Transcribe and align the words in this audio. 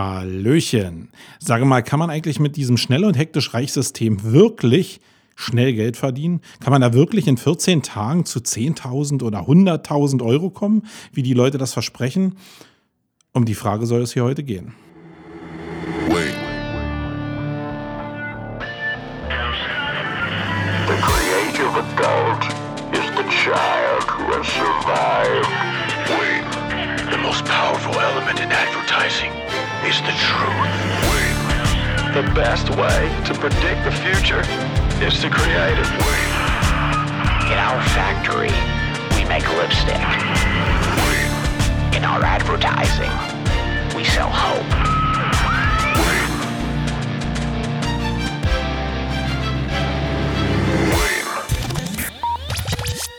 Hallöchen. 0.00 1.10
Sage 1.40 1.66
mal, 1.66 1.82
kann 1.82 1.98
man 1.98 2.08
eigentlich 2.08 2.40
mit 2.40 2.56
diesem 2.56 2.78
schnell 2.78 3.04
und 3.04 3.18
hektisch 3.18 3.52
Reichsystem 3.52 4.32
wirklich 4.32 5.00
schnell 5.36 5.74
Geld 5.74 5.98
verdienen? 5.98 6.40
Kann 6.60 6.70
man 6.70 6.80
da 6.80 6.94
wirklich 6.94 7.26
in 7.26 7.36
14 7.36 7.82
Tagen 7.82 8.24
zu 8.24 8.38
10.000 8.38 9.22
oder 9.22 9.40
100.000 9.40 10.24
Euro 10.24 10.48
kommen, 10.48 10.84
wie 11.12 11.22
die 11.22 11.34
Leute 11.34 11.58
das 11.58 11.74
versprechen? 11.74 12.36
Um 13.32 13.44
die 13.44 13.54
Frage 13.54 13.84
soll 13.84 14.00
es 14.00 14.14
hier 14.14 14.24
heute 14.24 14.42
gehen. 14.42 14.74
Wait. 16.08 16.34
The 20.88 20.96
creative 21.02 21.76
adult 21.76 22.44
is 22.94 23.06
the 23.16 23.28
child 23.28 24.02
who 24.08 24.24
has 24.32 24.46
survived. 24.48 25.48
Wait. 26.08 27.10
The 27.10 27.18
most 27.18 27.44
powerful 27.44 27.94
element 28.00 28.40
in 28.40 28.50
advertising 28.50 29.49
is 29.86 30.00
the 30.02 30.12
truth. 30.12 30.90
The 32.12 32.22
best 32.34 32.68
way 32.70 33.08
to 33.24 33.32
predict 33.34 33.84
the 33.84 33.90
future 33.90 34.42
is 35.00 35.18
to 35.20 35.30
create 35.30 35.78
it. 35.78 35.90
In 37.50 37.58
our 37.58 37.80
factory, 37.96 38.52
we 39.16 39.24
make 39.24 39.46
lipstick. 39.56 39.96
In 41.96 42.04
our 42.04 42.22
advertising, 42.22 43.10
we 43.96 44.04
sell 44.04 44.28
hope. 44.28 44.66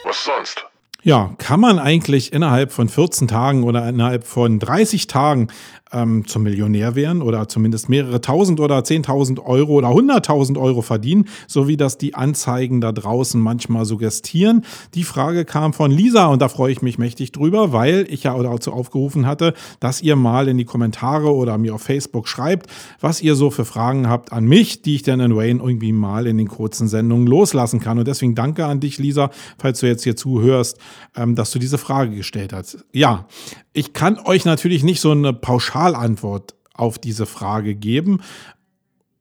Was 0.05 0.23
sonst? 0.23 0.65
Ja, 1.03 1.33
kann 1.39 1.59
man 1.59 1.79
eigentlich 1.79 2.31
innerhalb 2.31 2.71
von 2.71 2.87
14 2.87 3.27
Tagen 3.27 3.63
oder 3.63 3.89
innerhalb 3.89 4.23
von 4.23 4.59
30 4.59 5.07
Tagen 5.07 5.47
ähm, 5.93 6.25
zum 6.27 6.43
Millionär 6.43 6.95
werden 6.95 7.21
oder 7.21 7.47
zumindest 7.47 7.89
mehrere 7.89 8.21
tausend 8.21 8.59
oder 8.59 8.83
zehntausend 8.83 9.39
Euro 9.39 9.73
oder 9.73 9.89
hunderttausend 9.89 10.57
Euro 10.57 10.81
verdienen, 10.81 11.27
so 11.47 11.67
wie 11.67 11.77
das 11.77 11.97
die 11.97 12.15
Anzeigen 12.15 12.81
da 12.81 12.91
draußen 12.91 13.39
manchmal 13.39 13.85
suggestieren. 13.85 14.65
Die 14.93 15.03
Frage 15.03 15.45
kam 15.45 15.73
von 15.73 15.91
Lisa 15.91 16.27
und 16.27 16.41
da 16.41 16.49
freue 16.49 16.71
ich 16.71 16.81
mich 16.81 16.97
mächtig 16.97 17.31
drüber, 17.31 17.73
weil 17.73 18.05
ich 18.09 18.23
ja 18.23 18.41
dazu 18.41 18.71
aufgerufen 18.71 19.25
hatte, 19.25 19.53
dass 19.79 20.01
ihr 20.01 20.15
mal 20.15 20.47
in 20.47 20.57
die 20.57 20.65
Kommentare 20.65 21.33
oder 21.33 21.57
mir 21.57 21.75
auf 21.75 21.81
Facebook 21.81 22.27
schreibt, 22.27 22.67
was 22.99 23.21
ihr 23.21 23.35
so 23.35 23.51
für 23.51 23.65
Fragen 23.65 24.07
habt 24.07 24.31
an 24.31 24.45
mich, 24.45 24.81
die 24.81 24.95
ich 24.95 25.03
dann 25.03 25.19
in 25.19 25.35
Wayne 25.35 25.61
irgendwie 25.61 25.91
mal 25.91 26.27
in 26.27 26.37
den 26.37 26.47
kurzen 26.47 26.87
Sendungen 26.87 27.27
loslassen 27.27 27.79
kann. 27.79 27.99
Und 27.99 28.07
deswegen 28.07 28.35
danke 28.35 28.65
an 28.65 28.79
dich, 28.79 28.97
Lisa, 28.97 29.31
falls 29.57 29.79
du 29.79 29.87
jetzt 29.87 30.03
hier 30.03 30.15
zuhörst, 30.15 30.77
ähm, 31.15 31.35
dass 31.35 31.51
du 31.51 31.59
diese 31.59 31.77
Frage 31.77 32.15
gestellt 32.15 32.53
hast. 32.53 32.85
Ja, 32.91 33.27
ich 33.73 33.93
kann 33.93 34.19
euch 34.19 34.45
natürlich 34.45 34.83
nicht 34.83 35.01
so 35.01 35.11
eine 35.11 35.33
Pauschalantwort 35.33 36.55
auf 36.73 36.99
diese 36.99 37.25
Frage 37.25 37.75
geben. 37.75 38.21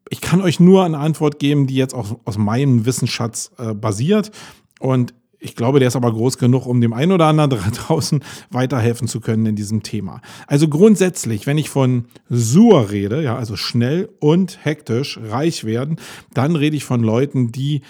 Ich 0.08 0.20
kann 0.20 0.40
euch 0.40 0.58
nur 0.58 0.84
eine 0.84 0.98
Antwort 0.98 1.38
geben, 1.38 1.66
die 1.66 1.76
jetzt 1.76 1.94
aus, 1.94 2.16
aus 2.24 2.36
meinem 2.36 2.84
Wissensschatz 2.84 3.52
äh, 3.58 3.74
basiert. 3.74 4.32
Und 4.80 5.14
ich 5.38 5.54
glaube, 5.56 5.78
der 5.78 5.88
ist 5.88 5.96
aber 5.96 6.12
groß 6.12 6.36
genug, 6.36 6.66
um 6.66 6.80
dem 6.80 6.92
einen 6.92 7.12
oder 7.12 7.26
anderen 7.26 7.72
draußen 7.72 8.22
weiterhelfen 8.50 9.06
zu 9.08 9.20
können 9.20 9.46
in 9.46 9.56
diesem 9.56 9.82
Thema. 9.82 10.20
Also 10.46 10.68
grundsätzlich, 10.68 11.46
wenn 11.46 11.58
ich 11.58 11.70
von 11.70 12.06
Sur 12.28 12.90
rede, 12.90 13.22
ja, 13.22 13.36
also 13.36 13.56
schnell 13.56 14.10
und 14.18 14.64
hektisch 14.64 15.18
reich 15.22 15.64
werden, 15.64 15.96
dann 16.34 16.56
rede 16.56 16.76
ich 16.76 16.84
von 16.84 17.02
Leuten, 17.02 17.52
die 17.52 17.82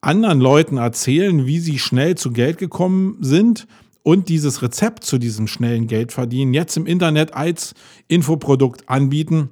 anderen 0.00 0.40
Leuten 0.40 0.76
erzählen, 0.76 1.46
wie 1.46 1.58
sie 1.58 1.78
schnell 1.78 2.16
zu 2.16 2.32
Geld 2.32 2.58
gekommen 2.58 3.16
sind 3.20 3.66
und 4.08 4.30
dieses 4.30 4.62
Rezept 4.62 5.04
zu 5.04 5.18
diesem 5.18 5.46
schnellen 5.46 5.86
Geldverdienen 5.86 6.54
jetzt 6.54 6.78
im 6.78 6.86
Internet 6.86 7.34
als 7.34 7.74
Infoprodukt 8.06 8.88
anbieten 8.88 9.50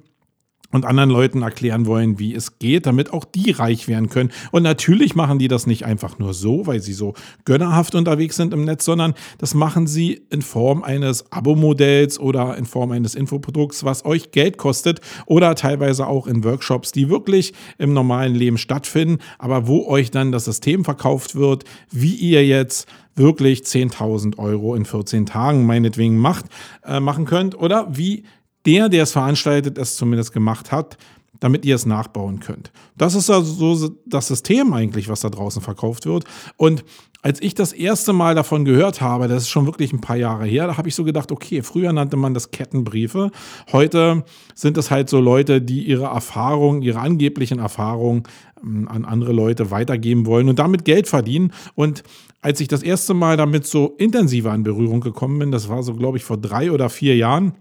und 0.71 0.85
anderen 0.85 1.09
Leuten 1.09 1.41
erklären 1.41 1.85
wollen, 1.85 2.19
wie 2.19 2.35
es 2.35 2.59
geht, 2.59 2.85
damit 2.85 3.13
auch 3.13 3.23
die 3.23 3.51
reich 3.51 3.87
werden 3.87 4.09
können. 4.09 4.31
Und 4.51 4.63
natürlich 4.63 5.15
machen 5.15 5.39
die 5.39 5.47
das 5.47 5.65
nicht 5.65 5.85
einfach 5.85 6.19
nur 6.19 6.33
so, 6.33 6.67
weil 6.67 6.81
sie 6.81 6.93
so 6.93 7.13
gönnerhaft 7.45 7.95
unterwegs 7.95 8.35
sind 8.35 8.53
im 8.53 8.65
Netz, 8.65 8.85
sondern 8.85 9.13
das 9.37 9.53
machen 9.53 9.87
sie 9.87 10.21
in 10.29 10.41
Form 10.41 10.83
eines 10.83 11.31
Abo-Modells 11.31 12.19
oder 12.19 12.57
in 12.57 12.65
Form 12.65 12.91
eines 12.91 13.15
Infoprodukts, 13.15 13.85
was 13.85 14.05
euch 14.05 14.31
Geld 14.31 14.57
kostet 14.57 14.99
oder 15.25 15.55
teilweise 15.55 16.07
auch 16.07 16.27
in 16.27 16.43
Workshops, 16.43 16.91
die 16.91 17.09
wirklich 17.09 17.53
im 17.77 17.93
normalen 17.93 18.35
Leben 18.35 18.57
stattfinden, 18.57 19.19
aber 19.39 19.67
wo 19.67 19.87
euch 19.87 20.11
dann 20.11 20.31
das 20.31 20.45
System 20.45 20.83
verkauft 20.83 21.35
wird, 21.35 21.63
wie 21.91 22.15
ihr 22.15 22.45
jetzt 22.45 22.87
wirklich 23.17 23.61
10.000 23.61 24.37
Euro 24.37 24.75
in 24.75 24.85
14 24.85 25.25
Tagen 25.25 25.65
meinetwegen 25.65 26.17
macht, 26.17 26.45
äh, 26.85 26.99
machen 26.99 27.25
könnt 27.25 27.59
oder 27.59 27.87
wie 27.89 28.23
der, 28.67 28.89
der 28.89 29.03
es 29.03 29.13
veranstaltet, 29.13 29.77
es 29.77 29.95
zumindest 29.95 30.33
gemacht 30.33 30.71
hat, 30.71 30.97
damit 31.39 31.65
ihr 31.65 31.75
es 31.75 31.85
nachbauen 31.85 32.39
könnt. 32.39 32.71
Das 32.97 33.15
ist 33.15 33.29
also 33.29 33.75
so 33.75 33.95
das 34.05 34.27
System 34.27 34.73
eigentlich, 34.73 35.07
was 35.07 35.21
da 35.21 35.29
draußen 35.29 35.61
verkauft 35.61 36.05
wird. 36.05 36.25
Und 36.57 36.83
als 37.21 37.41
ich 37.41 37.55
das 37.55 37.73
erste 37.73 38.13
Mal 38.13 38.35
davon 38.35 38.63
gehört 38.63 39.01
habe, 39.01 39.27
das 39.27 39.43
ist 39.43 39.49
schon 39.49 39.65
wirklich 39.65 39.91
ein 39.91 40.01
paar 40.01 40.15
Jahre 40.15 40.45
her, 40.45 40.67
da 40.67 40.77
habe 40.77 40.87
ich 40.87 40.95
so 40.95 41.03
gedacht, 41.03 41.31
okay, 41.31 41.61
früher 41.61 41.91
nannte 41.91 42.15
man 42.15 42.33
das 42.33 42.51
Kettenbriefe. 42.51 43.31
Heute 43.71 44.23
sind 44.55 44.77
es 44.77 44.91
halt 44.91 45.09
so 45.09 45.19
Leute, 45.19 45.61
die 45.61 45.83
ihre 45.83 46.05
Erfahrungen, 46.05 46.81
ihre 46.81 46.99
angeblichen 46.99 47.59
Erfahrungen 47.59 48.23
ähm, 48.63 48.87
an 48.87 49.03
andere 49.03 49.33
Leute 49.33 49.71
weitergeben 49.71 50.25
wollen 50.25 50.47
und 50.47 50.59
damit 50.59 50.85
Geld 50.85 51.07
verdienen. 51.07 51.51
Und 51.75 52.03
als 52.41 52.61
ich 52.61 52.67
das 52.67 52.83
erste 52.83 53.13
Mal 53.13 53.35
damit 53.35 53.65
so 53.65 53.95
intensiver 53.97 54.53
in 54.53 54.63
Berührung 54.63 55.01
gekommen 55.01 55.39
bin, 55.39 55.51
das 55.51 55.69
war 55.69 55.83
so, 55.83 55.95
glaube 55.95 56.17
ich, 56.17 56.23
vor 56.23 56.37
drei 56.37 56.71
oder 56.71 56.89
vier 56.89 57.15
Jahren, 57.17 57.53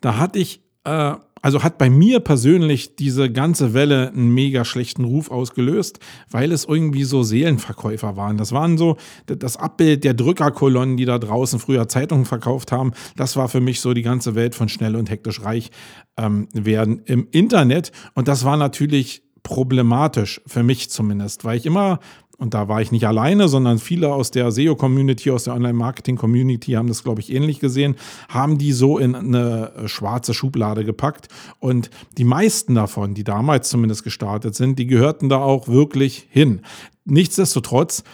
da 0.00 0.16
hatte 0.18 0.38
ich, 0.38 0.62
äh, 0.84 1.14
also 1.42 1.62
hat 1.62 1.78
bei 1.78 1.88
mir 1.88 2.20
persönlich 2.20 2.96
diese 2.96 3.32
ganze 3.32 3.72
Welle 3.72 4.10
einen 4.10 4.34
mega 4.34 4.64
schlechten 4.64 5.04
Ruf 5.04 5.30
ausgelöst, 5.30 5.98
weil 6.30 6.52
es 6.52 6.66
irgendwie 6.66 7.04
so 7.04 7.22
Seelenverkäufer 7.22 8.16
waren. 8.16 8.36
Das 8.36 8.52
waren 8.52 8.76
so 8.76 8.96
das 9.26 9.56
Abbild 9.56 10.04
der 10.04 10.14
Drückerkolonnen, 10.14 10.98
die 10.98 11.06
da 11.06 11.18
draußen 11.18 11.58
früher 11.58 11.88
Zeitungen 11.88 12.26
verkauft 12.26 12.72
haben. 12.72 12.92
Das 13.16 13.36
war 13.36 13.48
für 13.48 13.60
mich 13.60 13.80
so 13.80 13.94
die 13.94 14.02
ganze 14.02 14.34
Welt 14.34 14.54
von 14.54 14.68
schnell 14.68 14.96
und 14.96 15.08
hektisch 15.08 15.42
reich 15.42 15.70
ähm, 16.18 16.48
werden 16.52 17.02
im 17.06 17.26
Internet. 17.30 17.90
Und 18.14 18.28
das 18.28 18.44
war 18.44 18.58
natürlich 18.58 19.22
problematisch, 19.42 20.42
für 20.46 20.62
mich 20.62 20.90
zumindest, 20.90 21.44
weil 21.44 21.56
ich 21.56 21.64
immer 21.64 22.00
und 22.40 22.54
da 22.54 22.68
war 22.68 22.80
ich 22.80 22.90
nicht 22.90 23.06
alleine, 23.06 23.48
sondern 23.48 23.78
viele 23.78 24.14
aus 24.14 24.30
der 24.30 24.50
SEO-Community, 24.50 25.30
aus 25.30 25.44
der 25.44 25.54
Online-Marketing-Community 25.54 26.72
haben 26.72 26.88
das, 26.88 27.04
glaube 27.04 27.20
ich, 27.20 27.30
ähnlich 27.30 27.60
gesehen, 27.60 27.96
haben 28.30 28.56
die 28.56 28.72
so 28.72 28.96
in 28.96 29.14
eine 29.14 29.72
äh, 29.76 29.88
schwarze 29.88 30.32
Schublade 30.32 30.86
gepackt. 30.86 31.28
Und 31.58 31.90
die 32.16 32.24
meisten 32.24 32.74
davon, 32.74 33.12
die 33.12 33.24
damals 33.24 33.68
zumindest 33.68 34.04
gestartet 34.04 34.54
sind, 34.54 34.78
die 34.78 34.86
gehörten 34.86 35.28
da 35.28 35.36
auch 35.36 35.68
wirklich 35.68 36.28
hin. 36.30 36.62
Nichtsdestotrotz 37.04 38.04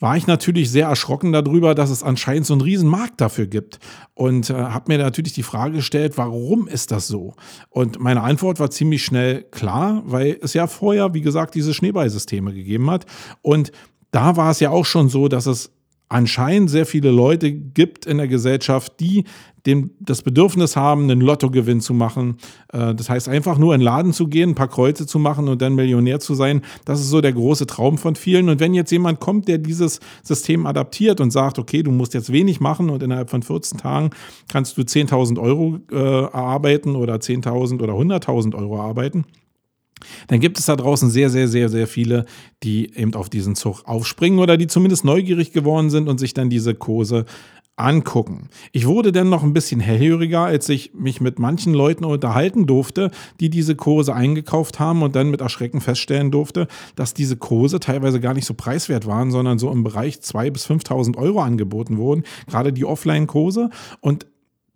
war 0.00 0.16
ich 0.16 0.26
natürlich 0.26 0.70
sehr 0.70 0.86
erschrocken 0.86 1.32
darüber, 1.32 1.74
dass 1.74 1.90
es 1.90 2.02
anscheinend 2.02 2.46
so 2.46 2.54
einen 2.54 2.60
riesen 2.60 2.88
Markt 2.88 3.20
dafür 3.20 3.46
gibt. 3.46 3.78
Und 4.14 4.50
äh, 4.50 4.54
habe 4.54 4.92
mir 4.92 4.98
natürlich 4.98 5.32
die 5.32 5.42
Frage 5.42 5.76
gestellt, 5.76 6.16
warum 6.16 6.68
ist 6.68 6.90
das 6.90 7.08
so? 7.08 7.34
Und 7.68 7.98
meine 7.98 8.22
Antwort 8.22 8.60
war 8.60 8.70
ziemlich 8.70 9.04
schnell 9.04 9.42
klar, 9.44 10.02
weil 10.04 10.38
es 10.42 10.54
ja 10.54 10.66
vorher, 10.66 11.14
wie 11.14 11.20
gesagt, 11.20 11.54
diese 11.54 11.74
Schneeballsysteme 11.74 12.52
gegeben 12.52 12.90
hat. 12.90 13.06
Und 13.42 13.72
da 14.10 14.36
war 14.36 14.50
es 14.50 14.60
ja 14.60 14.70
auch 14.70 14.86
schon 14.86 15.08
so, 15.08 15.28
dass 15.28 15.46
es 15.46 15.70
anscheinend 16.08 16.70
sehr 16.70 16.86
viele 16.86 17.10
Leute 17.10 17.52
gibt 17.52 18.06
in 18.06 18.18
der 18.18 18.28
Gesellschaft, 18.28 18.98
die 19.00 19.24
dem, 19.66 19.90
das 20.00 20.22
Bedürfnis 20.22 20.76
haben, 20.76 21.02
einen 21.02 21.20
Lottogewinn 21.20 21.80
zu 21.80 21.92
machen. 21.92 22.38
Äh, 22.72 22.94
das 22.94 23.10
heißt, 23.10 23.28
einfach 23.28 23.58
nur 23.58 23.74
in 23.74 23.80
den 23.80 23.84
Laden 23.84 24.12
zu 24.12 24.28
gehen, 24.28 24.50
ein 24.50 24.54
paar 24.54 24.68
Kreuze 24.68 25.06
zu 25.06 25.18
machen 25.18 25.48
und 25.48 25.60
dann 25.60 25.74
Millionär 25.74 26.20
zu 26.20 26.34
sein. 26.34 26.62
Das 26.84 27.00
ist 27.00 27.10
so 27.10 27.20
der 27.20 27.32
große 27.32 27.66
Traum 27.66 27.98
von 27.98 28.16
vielen. 28.16 28.48
Und 28.48 28.60
wenn 28.60 28.72
jetzt 28.72 28.90
jemand 28.90 29.20
kommt, 29.20 29.46
der 29.48 29.58
dieses 29.58 30.00
System 30.22 30.66
adaptiert 30.66 31.20
und 31.20 31.30
sagt, 31.30 31.58
okay, 31.58 31.82
du 31.82 31.90
musst 31.90 32.14
jetzt 32.14 32.32
wenig 32.32 32.60
machen 32.60 32.88
und 32.88 33.02
innerhalb 33.02 33.30
von 33.30 33.42
14 33.42 33.78
Tagen 33.78 34.10
kannst 34.50 34.78
du 34.78 34.82
10.000 34.82 35.38
Euro 35.38 35.80
äh, 35.92 35.96
erarbeiten 35.96 36.96
oder 36.96 37.16
10.000 37.16 37.82
oder 37.82 37.92
100.000 37.92 38.54
Euro 38.54 38.76
erarbeiten, 38.76 39.26
dann 40.28 40.40
gibt 40.40 40.58
es 40.58 40.66
da 40.66 40.76
draußen 40.76 41.10
sehr, 41.10 41.30
sehr, 41.30 41.48
sehr, 41.48 41.68
sehr 41.68 41.86
viele, 41.86 42.24
die 42.62 42.94
eben 42.94 43.14
auf 43.14 43.28
diesen 43.28 43.54
Zug 43.54 43.82
aufspringen 43.84 44.38
oder 44.38 44.56
die 44.56 44.66
zumindest 44.66 45.04
neugierig 45.04 45.52
geworden 45.52 45.90
sind 45.90 46.08
und 46.08 46.18
sich 46.18 46.34
dann 46.34 46.50
diese 46.50 46.74
Kurse 46.74 47.24
angucken. 47.78 48.48
Ich 48.72 48.86
wurde 48.86 49.12
dann 49.12 49.28
noch 49.28 49.42
ein 49.42 49.52
bisschen 49.52 49.80
hellhöriger, 49.80 50.40
als 50.40 50.68
ich 50.68 50.92
mich 50.94 51.20
mit 51.20 51.38
manchen 51.38 51.72
Leuten 51.72 52.04
unterhalten 52.04 52.66
durfte, 52.66 53.10
die 53.40 53.50
diese 53.50 53.76
Kurse 53.76 54.14
eingekauft 54.14 54.80
haben 54.80 55.02
und 55.02 55.14
dann 55.14 55.30
mit 55.30 55.40
Erschrecken 55.40 55.80
feststellen 55.80 56.30
durfte, 56.30 56.66
dass 56.96 57.14
diese 57.14 57.36
Kurse 57.36 57.78
teilweise 57.78 58.20
gar 58.20 58.34
nicht 58.34 58.46
so 58.46 58.54
preiswert 58.54 59.06
waren, 59.06 59.30
sondern 59.30 59.58
so 59.58 59.70
im 59.70 59.84
Bereich 59.84 60.16
2.000 60.16 60.50
bis 60.50 60.66
5.000 60.68 61.16
Euro 61.16 61.40
angeboten 61.40 61.98
wurden, 61.98 62.24
gerade 62.48 62.72
die 62.72 62.84
Offline-Kurse. 62.84 63.70
Und 64.00 64.26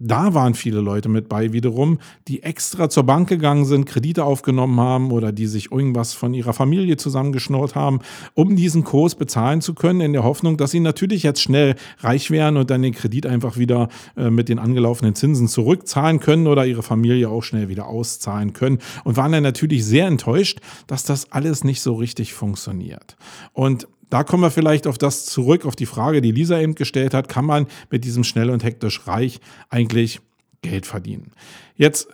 da 0.05 0.35
waren 0.35 0.55
viele 0.55 0.81
Leute 0.81 1.09
mit 1.09 1.29
bei 1.29 1.53
wiederum, 1.53 1.99
die 2.27 2.43
extra 2.43 2.91
zur 2.91 3.05
Bank 3.05 3.29
gegangen 3.29 3.65
sind, 3.65 3.87
Kredite 3.87 4.25
aufgenommen 4.25 4.81
haben 4.81 5.13
oder 5.13 5.31
die 5.31 5.47
sich 5.47 5.71
irgendwas 5.71 6.13
von 6.13 6.35
ihrer 6.35 6.53
Familie 6.53 6.97
zusammengeschnurrt 6.97 7.75
haben, 7.75 8.01
um 8.35 8.57
diesen 8.57 8.83
Kurs 8.83 9.15
bezahlen 9.15 9.61
zu 9.61 9.75
können, 9.75 10.01
in 10.01 10.13
der 10.13 10.25
Hoffnung, 10.25 10.57
dass 10.57 10.73
sie 10.73 10.81
natürlich 10.81 11.23
jetzt 11.23 11.41
schnell 11.41 11.77
reich 12.01 12.31
wären 12.31 12.57
und 12.57 12.71
dann 12.71 12.83
den 12.83 12.95
Kredit 12.95 13.27
einfach 13.27 13.57
wieder 13.57 13.89
äh, 14.17 14.31
mit 14.31 14.49
den 14.49 14.59
angelaufenen 14.59 15.15
Zinsen 15.15 15.47
zurückzahlen 15.47 16.19
können 16.19 16.49
oder 16.49 16.67
ihre 16.67 16.83
Familie 16.83 17.29
auch 17.29 17.43
schnell 17.43 17.69
wieder 17.69 17.87
auszahlen 17.87 18.53
können 18.53 18.79
und 19.05 19.17
waren 19.17 19.31
dann 19.31 19.45
natürlich 19.45 19.85
sehr 19.85 20.09
enttäuscht, 20.09 20.59
dass 20.89 21.05
das 21.05 21.31
alles 21.31 21.63
nicht 21.63 21.81
so 21.81 21.95
richtig 21.95 22.35
funktioniert. 22.35 23.17
Und 23.53 23.87
da 24.13 24.25
kommen 24.25 24.43
wir 24.43 24.51
vielleicht 24.51 24.87
auf 24.87 24.99
das 24.99 25.25
zurück, 25.25 25.65
auf 25.65 25.75
die 25.75 25.87
Frage, 25.87 26.21
die 26.21 26.33
Lisa 26.33 26.61
eben 26.61 26.75
gestellt 26.75 27.15
hat, 27.15 27.31
kann 27.31 27.47
man 27.47 27.67
mit 27.91 28.05
diesem 28.05 28.25
schnell 28.25 28.51
und 28.51 28.63
hektisch 28.63 29.07
reich 29.07 29.41
eigentlich 29.71 30.21
Geld 30.61 30.85
verdienen? 30.85 31.33
Jetzt 31.77 32.09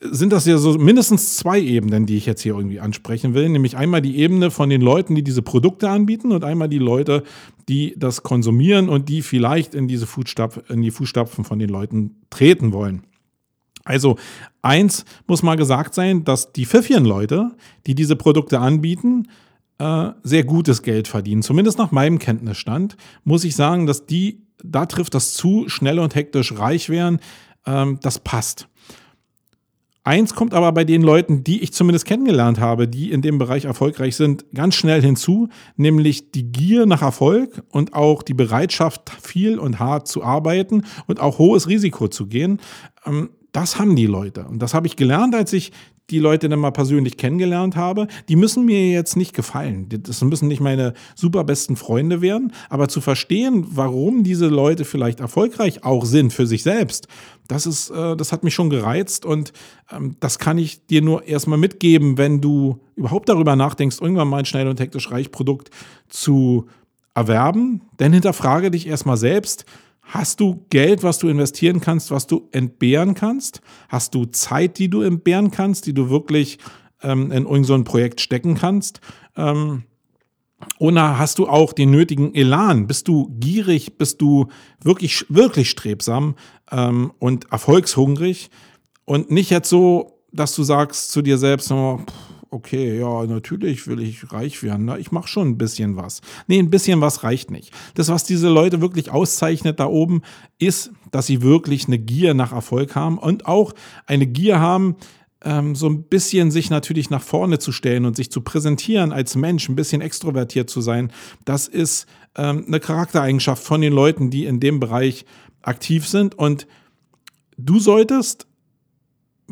sind 0.00 0.30
das 0.32 0.44
ja 0.44 0.58
so 0.58 0.74
mindestens 0.74 1.38
zwei 1.38 1.58
Ebenen, 1.58 2.04
die 2.04 2.18
ich 2.18 2.26
jetzt 2.26 2.42
hier 2.42 2.54
irgendwie 2.54 2.80
ansprechen 2.80 3.32
will. 3.32 3.48
Nämlich 3.48 3.78
einmal 3.78 4.02
die 4.02 4.18
Ebene 4.18 4.50
von 4.50 4.68
den 4.68 4.82
Leuten, 4.82 5.14
die 5.14 5.24
diese 5.24 5.40
Produkte 5.40 5.88
anbieten 5.88 6.32
und 6.32 6.44
einmal 6.44 6.68
die 6.68 6.78
Leute, 6.78 7.24
die 7.68 7.94
das 7.96 8.22
konsumieren 8.22 8.90
und 8.90 9.08
die 9.08 9.22
vielleicht 9.22 9.74
in 9.74 9.88
diese 9.88 10.06
Fußstapfen, 10.06 10.64
in 10.68 10.82
die 10.82 10.90
Fußstapfen 10.90 11.44
von 11.44 11.58
den 11.58 11.70
Leuten 11.70 12.16
treten 12.28 12.74
wollen. 12.74 13.04
Also 13.84 14.18
eins 14.60 15.06
muss 15.26 15.42
mal 15.42 15.56
gesagt 15.56 15.94
sein, 15.94 16.24
dass 16.24 16.52
die 16.52 16.66
Pfiffchen-Leute, 16.66 17.52
die 17.86 17.94
diese 17.94 18.16
Produkte 18.16 18.60
anbieten, 18.60 19.28
äh, 19.78 20.10
sehr 20.22 20.44
gutes 20.44 20.82
Geld 20.82 21.08
verdienen. 21.08 21.42
Zumindest 21.42 21.78
nach 21.78 21.92
meinem 21.92 22.18
Kenntnisstand 22.18 22.96
muss 23.24 23.44
ich 23.44 23.56
sagen, 23.56 23.86
dass 23.86 24.06
die, 24.06 24.42
da 24.62 24.86
trifft 24.86 25.14
das 25.14 25.34
zu, 25.34 25.68
schnell 25.68 25.98
und 25.98 26.14
hektisch 26.14 26.52
reich 26.58 26.88
werden. 26.88 27.20
Ähm, 27.66 27.98
das 28.02 28.18
passt. 28.18 28.68
Eins 30.08 30.34
kommt 30.34 30.54
aber 30.54 30.72
bei 30.72 30.84
den 30.84 31.02
Leuten, 31.02 31.44
die 31.44 31.62
ich 31.62 31.74
zumindest 31.74 32.06
kennengelernt 32.06 32.58
habe, 32.58 32.88
die 32.88 33.12
in 33.12 33.20
dem 33.20 33.36
Bereich 33.36 33.66
erfolgreich 33.66 34.16
sind, 34.16 34.46
ganz 34.54 34.74
schnell 34.74 35.02
hinzu, 35.02 35.50
nämlich 35.76 36.30
die 36.30 36.50
Gier 36.50 36.86
nach 36.86 37.02
Erfolg 37.02 37.62
und 37.68 37.92
auch 37.92 38.22
die 38.22 38.32
Bereitschaft, 38.32 39.10
viel 39.20 39.58
und 39.58 39.78
hart 39.78 40.08
zu 40.08 40.24
arbeiten 40.24 40.84
und 41.06 41.20
auch 41.20 41.38
hohes 41.38 41.68
Risiko 41.68 42.08
zu 42.08 42.26
gehen. 42.26 42.58
Ähm, 43.04 43.30
das 43.52 43.78
haben 43.78 43.96
die 43.96 44.06
Leute. 44.06 44.46
Und 44.46 44.60
das 44.60 44.72
habe 44.72 44.86
ich 44.86 44.96
gelernt, 44.96 45.34
als 45.34 45.52
ich 45.52 45.72
die 46.10 46.18
Leute 46.18 46.48
dann 46.48 46.60
mal 46.60 46.70
persönlich 46.70 47.16
kennengelernt 47.16 47.76
habe, 47.76 48.08
die 48.28 48.36
müssen 48.36 48.64
mir 48.64 48.90
jetzt 48.90 49.16
nicht 49.16 49.34
gefallen. 49.34 49.88
Das 49.88 50.22
müssen 50.22 50.48
nicht 50.48 50.60
meine 50.60 50.94
super 51.14 51.44
besten 51.44 51.76
Freunde 51.76 52.20
werden, 52.20 52.52
aber 52.68 52.88
zu 52.88 53.00
verstehen, 53.00 53.66
warum 53.70 54.24
diese 54.24 54.46
Leute 54.46 54.84
vielleicht 54.84 55.20
erfolgreich 55.20 55.84
auch 55.84 56.04
sind 56.04 56.32
für 56.32 56.46
sich 56.46 56.62
selbst, 56.62 57.08
das 57.48 57.66
ist, 57.66 57.90
äh, 57.90 58.14
das 58.14 58.30
hat 58.30 58.44
mich 58.44 58.54
schon 58.54 58.70
gereizt 58.70 59.24
und 59.24 59.52
ähm, 59.90 60.16
das 60.20 60.38
kann 60.38 60.58
ich 60.58 60.86
dir 60.86 61.02
nur 61.02 61.26
erstmal 61.26 61.58
mitgeben, 61.58 62.18
wenn 62.18 62.40
du 62.40 62.78
überhaupt 62.94 63.28
darüber 63.28 63.56
nachdenkst, 63.56 64.00
irgendwann 64.00 64.28
mal 64.28 64.38
ein 64.38 64.44
schnell 64.44 64.68
und 64.68 64.78
hektisch 64.78 65.10
reich 65.10 65.32
Produkt 65.32 65.70
zu 66.08 66.66
erwerben. 67.14 67.80
Denn 67.98 68.12
hinterfrage 68.12 68.70
dich 68.70 68.86
erstmal 68.86 69.16
selbst, 69.16 69.64
Hast 70.08 70.40
du 70.40 70.64
Geld, 70.70 71.02
was 71.02 71.18
du 71.18 71.28
investieren 71.28 71.80
kannst, 71.80 72.10
was 72.10 72.26
du 72.26 72.48
entbehren 72.52 73.14
kannst? 73.14 73.60
Hast 73.90 74.14
du 74.14 74.24
Zeit, 74.24 74.78
die 74.78 74.88
du 74.88 75.02
entbehren 75.02 75.50
kannst, 75.50 75.84
die 75.84 75.92
du 75.92 76.08
wirklich 76.08 76.58
ähm, 77.02 77.30
in 77.30 77.42
irgendein 77.42 77.64
so 77.64 77.84
Projekt 77.84 78.22
stecken 78.22 78.54
kannst? 78.54 79.02
Ähm, 79.36 79.82
oder 80.78 81.18
hast 81.18 81.38
du 81.38 81.46
auch 81.46 81.74
den 81.74 81.90
nötigen 81.90 82.34
Elan? 82.34 82.86
Bist 82.86 83.06
du 83.06 83.28
gierig? 83.38 83.98
Bist 83.98 84.22
du 84.22 84.46
wirklich, 84.82 85.26
wirklich 85.28 85.68
strebsam 85.68 86.36
ähm, 86.72 87.12
und 87.18 87.52
erfolgshungrig? 87.52 88.48
Und 89.04 89.30
nicht 89.30 89.50
jetzt 89.50 89.68
so, 89.68 90.22
dass 90.32 90.54
du 90.54 90.62
sagst 90.62 91.12
zu 91.12 91.20
dir 91.20 91.36
selbst, 91.36 91.70
oh, 91.70 92.00
okay, 92.50 92.98
ja, 92.98 93.26
natürlich 93.26 93.86
will 93.86 94.00
ich 94.00 94.32
reich 94.32 94.62
werden. 94.62 94.86
Ne? 94.86 94.98
Ich 94.98 95.12
mache 95.12 95.28
schon 95.28 95.48
ein 95.48 95.58
bisschen 95.58 95.96
was. 95.96 96.20
Nee, 96.46 96.58
ein 96.58 96.70
bisschen 96.70 97.00
was 97.00 97.22
reicht 97.22 97.50
nicht. 97.50 97.72
Das, 97.94 98.08
was 98.08 98.24
diese 98.24 98.48
Leute 98.48 98.80
wirklich 98.80 99.10
auszeichnet 99.10 99.80
da 99.80 99.86
oben, 99.86 100.22
ist, 100.58 100.90
dass 101.10 101.26
sie 101.26 101.42
wirklich 101.42 101.86
eine 101.86 101.98
Gier 101.98 102.34
nach 102.34 102.52
Erfolg 102.52 102.94
haben 102.94 103.18
und 103.18 103.46
auch 103.46 103.74
eine 104.06 104.26
Gier 104.26 104.60
haben, 104.60 104.96
ähm, 105.42 105.74
so 105.74 105.88
ein 105.88 106.04
bisschen 106.04 106.50
sich 106.50 106.70
natürlich 106.70 107.10
nach 107.10 107.22
vorne 107.22 107.58
zu 107.58 107.70
stellen 107.70 108.06
und 108.06 108.16
sich 108.16 108.30
zu 108.30 108.40
präsentieren 108.40 109.12
als 109.12 109.36
Mensch, 109.36 109.68
ein 109.68 109.76
bisschen 109.76 110.00
extrovertiert 110.00 110.68
zu 110.70 110.80
sein. 110.80 111.12
Das 111.44 111.68
ist 111.68 112.06
ähm, 112.36 112.64
eine 112.66 112.80
Charaktereigenschaft 112.80 113.62
von 113.62 113.80
den 113.80 113.92
Leuten, 113.92 114.30
die 114.30 114.46
in 114.46 114.58
dem 114.58 114.80
Bereich 114.80 115.26
aktiv 115.62 116.08
sind. 116.08 116.36
Und 116.36 116.66
du 117.56 117.78
solltest 117.78 118.48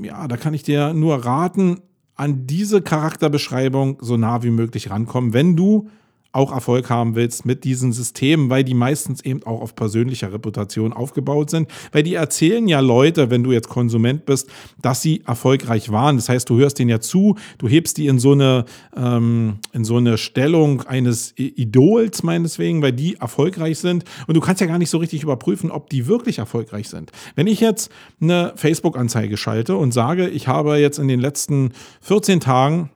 ja, 0.03 0.29
da 0.29 0.37
kann 0.37 0.55
ich 0.55 0.63
dir 0.63 0.93
nur 0.93 1.25
raten, 1.25 1.81
an 2.17 2.47
diese 2.47 2.83
Charakterbeschreibung 2.83 3.99
so 4.01 4.17
nah 4.17 4.43
wie 4.43 4.51
möglich 4.51 4.91
rankommen, 4.91 5.33
wenn 5.33 5.55
du 5.55 5.89
auch 6.37 6.53
Erfolg 6.53 6.91
haben 6.91 7.15
willst 7.15 7.47
mit 7.47 7.65
diesen 7.65 7.93
Systemen, 7.93 8.51
weil 8.51 8.63
die 8.63 8.75
meistens 8.75 9.25
eben 9.25 9.43
auch 9.45 9.61
auf 9.63 9.75
persönlicher 9.75 10.33
Reputation 10.33 10.93
aufgebaut 10.93 11.51
sind, 11.51 11.69
weil 11.93 12.03
die 12.03 12.15
erzählen 12.15 12.69
ja 12.69 12.81
Leute, 12.81 13.31
wenn 13.31 13.43
du 13.43 13.53
jetzt 13.53 13.69
Konsument 13.69 14.27
bist, 14.27 14.49
dass 14.81 15.03
sie 15.03 15.23
erfolgreich 15.27 15.91
waren. 15.91 16.17
Das 16.17 16.29
heißt, 16.29 16.49
du 16.49 16.59
hörst 16.59 16.79
denen 16.79 16.91
ja 16.91 17.01
zu, 17.01 17.37
du 17.59 17.69
hebst 17.69 17.97
die 17.97 18.07
in 18.07 18.19
so 18.19 18.33
eine, 18.33 18.67
ähm, 18.95 19.57
in 19.73 19.85
so 19.85 19.97
eine 19.97 20.19
Stellung 20.19 20.83
eines 20.83 21.33
Idols 21.37 22.23
meineswegen, 22.23 22.83
weil 22.83 22.93
die 22.93 23.17
erfolgreich 23.17 23.79
sind 23.79 24.05
und 24.27 24.37
du 24.37 24.41
kannst 24.41 24.61
ja 24.61 24.67
gar 24.67 24.79
nicht 24.79 24.91
so 24.91 24.99
richtig 24.99 25.23
überprüfen, 25.23 25.71
ob 25.71 25.89
die 25.89 26.07
wirklich 26.07 26.39
erfolgreich 26.39 26.89
sind. 26.89 27.13
Wenn 27.35 27.47
ich 27.47 27.61
jetzt 27.61 27.91
eine 28.21 28.53
Facebook-Anzeige 28.57 29.39
schalte 29.39 29.77
und 29.77 29.93
sage, 29.93 30.29
ich 30.29 30.49
habe 30.49 30.77
jetzt 30.77 30.99
in 30.99 31.09
den 31.09 31.21
letzten 31.21 31.73
14 32.03 32.41
Tagen 32.41 32.91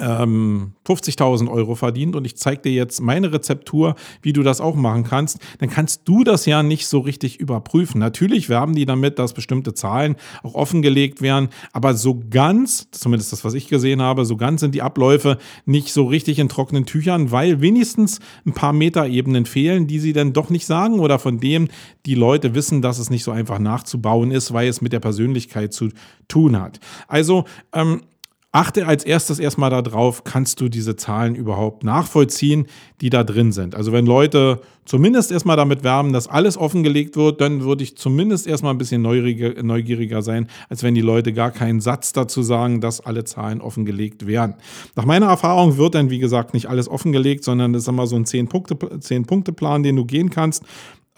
ähm, 0.00 0.72
50.000 0.86 1.50
Euro 1.50 1.74
verdient 1.74 2.14
und 2.16 2.24
ich 2.24 2.36
zeige 2.36 2.62
dir 2.62 2.72
jetzt 2.72 3.00
meine 3.00 3.32
Rezeptur, 3.32 3.94
wie 4.22 4.32
du 4.32 4.42
das 4.42 4.60
auch 4.60 4.74
machen 4.74 5.04
kannst, 5.04 5.38
dann 5.58 5.70
kannst 5.70 6.02
du 6.04 6.24
das 6.24 6.46
ja 6.46 6.62
nicht 6.62 6.86
so 6.86 7.00
richtig 7.00 7.40
überprüfen. 7.40 7.98
Natürlich 7.98 8.48
werben 8.48 8.74
die 8.74 8.86
damit, 8.86 9.18
dass 9.18 9.32
bestimmte 9.32 9.74
Zahlen 9.74 10.16
auch 10.42 10.54
offengelegt 10.54 11.20
werden, 11.20 11.48
aber 11.72 11.94
so 11.94 12.20
ganz, 12.30 12.88
zumindest 12.90 13.32
das, 13.32 13.44
was 13.44 13.54
ich 13.54 13.68
gesehen 13.68 14.00
habe, 14.00 14.24
so 14.24 14.36
ganz 14.36 14.60
sind 14.60 14.74
die 14.74 14.82
Abläufe 14.82 15.38
nicht 15.66 15.92
so 15.92 16.04
richtig 16.04 16.38
in 16.38 16.48
trockenen 16.48 16.86
Tüchern, 16.86 17.30
weil 17.30 17.60
wenigstens 17.60 18.20
ein 18.46 18.52
paar 18.52 18.72
Metaebenen 18.72 19.46
fehlen, 19.46 19.86
die 19.86 19.98
sie 19.98 20.12
dann 20.12 20.32
doch 20.32 20.50
nicht 20.50 20.66
sagen 20.66 21.00
oder 21.00 21.18
von 21.18 21.40
dem 21.40 21.68
die 22.06 22.14
Leute 22.14 22.54
wissen, 22.54 22.82
dass 22.82 22.98
es 22.98 23.10
nicht 23.10 23.24
so 23.24 23.30
einfach 23.30 23.58
nachzubauen 23.58 24.30
ist, 24.30 24.52
weil 24.52 24.68
es 24.68 24.80
mit 24.80 24.92
der 24.92 25.00
Persönlichkeit 25.00 25.72
zu 25.72 25.88
tun 26.28 26.60
hat. 26.60 26.80
Also, 27.08 27.44
ähm, 27.72 28.02
Achte 28.50 28.86
als 28.86 29.04
erstes 29.04 29.38
erstmal 29.40 29.68
darauf, 29.68 30.24
kannst 30.24 30.62
du 30.62 30.70
diese 30.70 30.96
Zahlen 30.96 31.34
überhaupt 31.34 31.84
nachvollziehen, 31.84 32.66
die 33.02 33.10
da 33.10 33.22
drin 33.22 33.52
sind. 33.52 33.74
Also 33.74 33.92
wenn 33.92 34.06
Leute 34.06 34.62
zumindest 34.86 35.30
erstmal 35.30 35.58
damit 35.58 35.84
werben, 35.84 36.14
dass 36.14 36.28
alles 36.28 36.56
offengelegt 36.56 37.14
wird, 37.16 37.42
dann 37.42 37.60
würde 37.60 37.84
ich 37.84 37.98
zumindest 37.98 38.46
erstmal 38.46 38.72
ein 38.72 38.78
bisschen 38.78 39.02
neugieriger 39.02 40.22
sein, 40.22 40.48
als 40.70 40.82
wenn 40.82 40.94
die 40.94 41.02
Leute 41.02 41.34
gar 41.34 41.50
keinen 41.50 41.82
Satz 41.82 42.14
dazu 42.14 42.42
sagen, 42.42 42.80
dass 42.80 43.02
alle 43.02 43.24
Zahlen 43.24 43.60
offengelegt 43.60 44.26
werden. 44.26 44.54
Nach 44.96 45.04
meiner 45.04 45.26
Erfahrung 45.26 45.76
wird 45.76 45.94
dann, 45.94 46.08
wie 46.08 46.18
gesagt, 46.18 46.54
nicht 46.54 46.70
alles 46.70 46.88
offengelegt, 46.88 47.44
sondern 47.44 47.74
das 47.74 47.82
ist 47.82 47.88
immer 47.88 48.06
so 48.06 48.16
ein 48.16 48.24
10-Punkte-Plan, 48.24 49.82
den 49.82 49.96
du 49.96 50.06
gehen 50.06 50.30
kannst, 50.30 50.64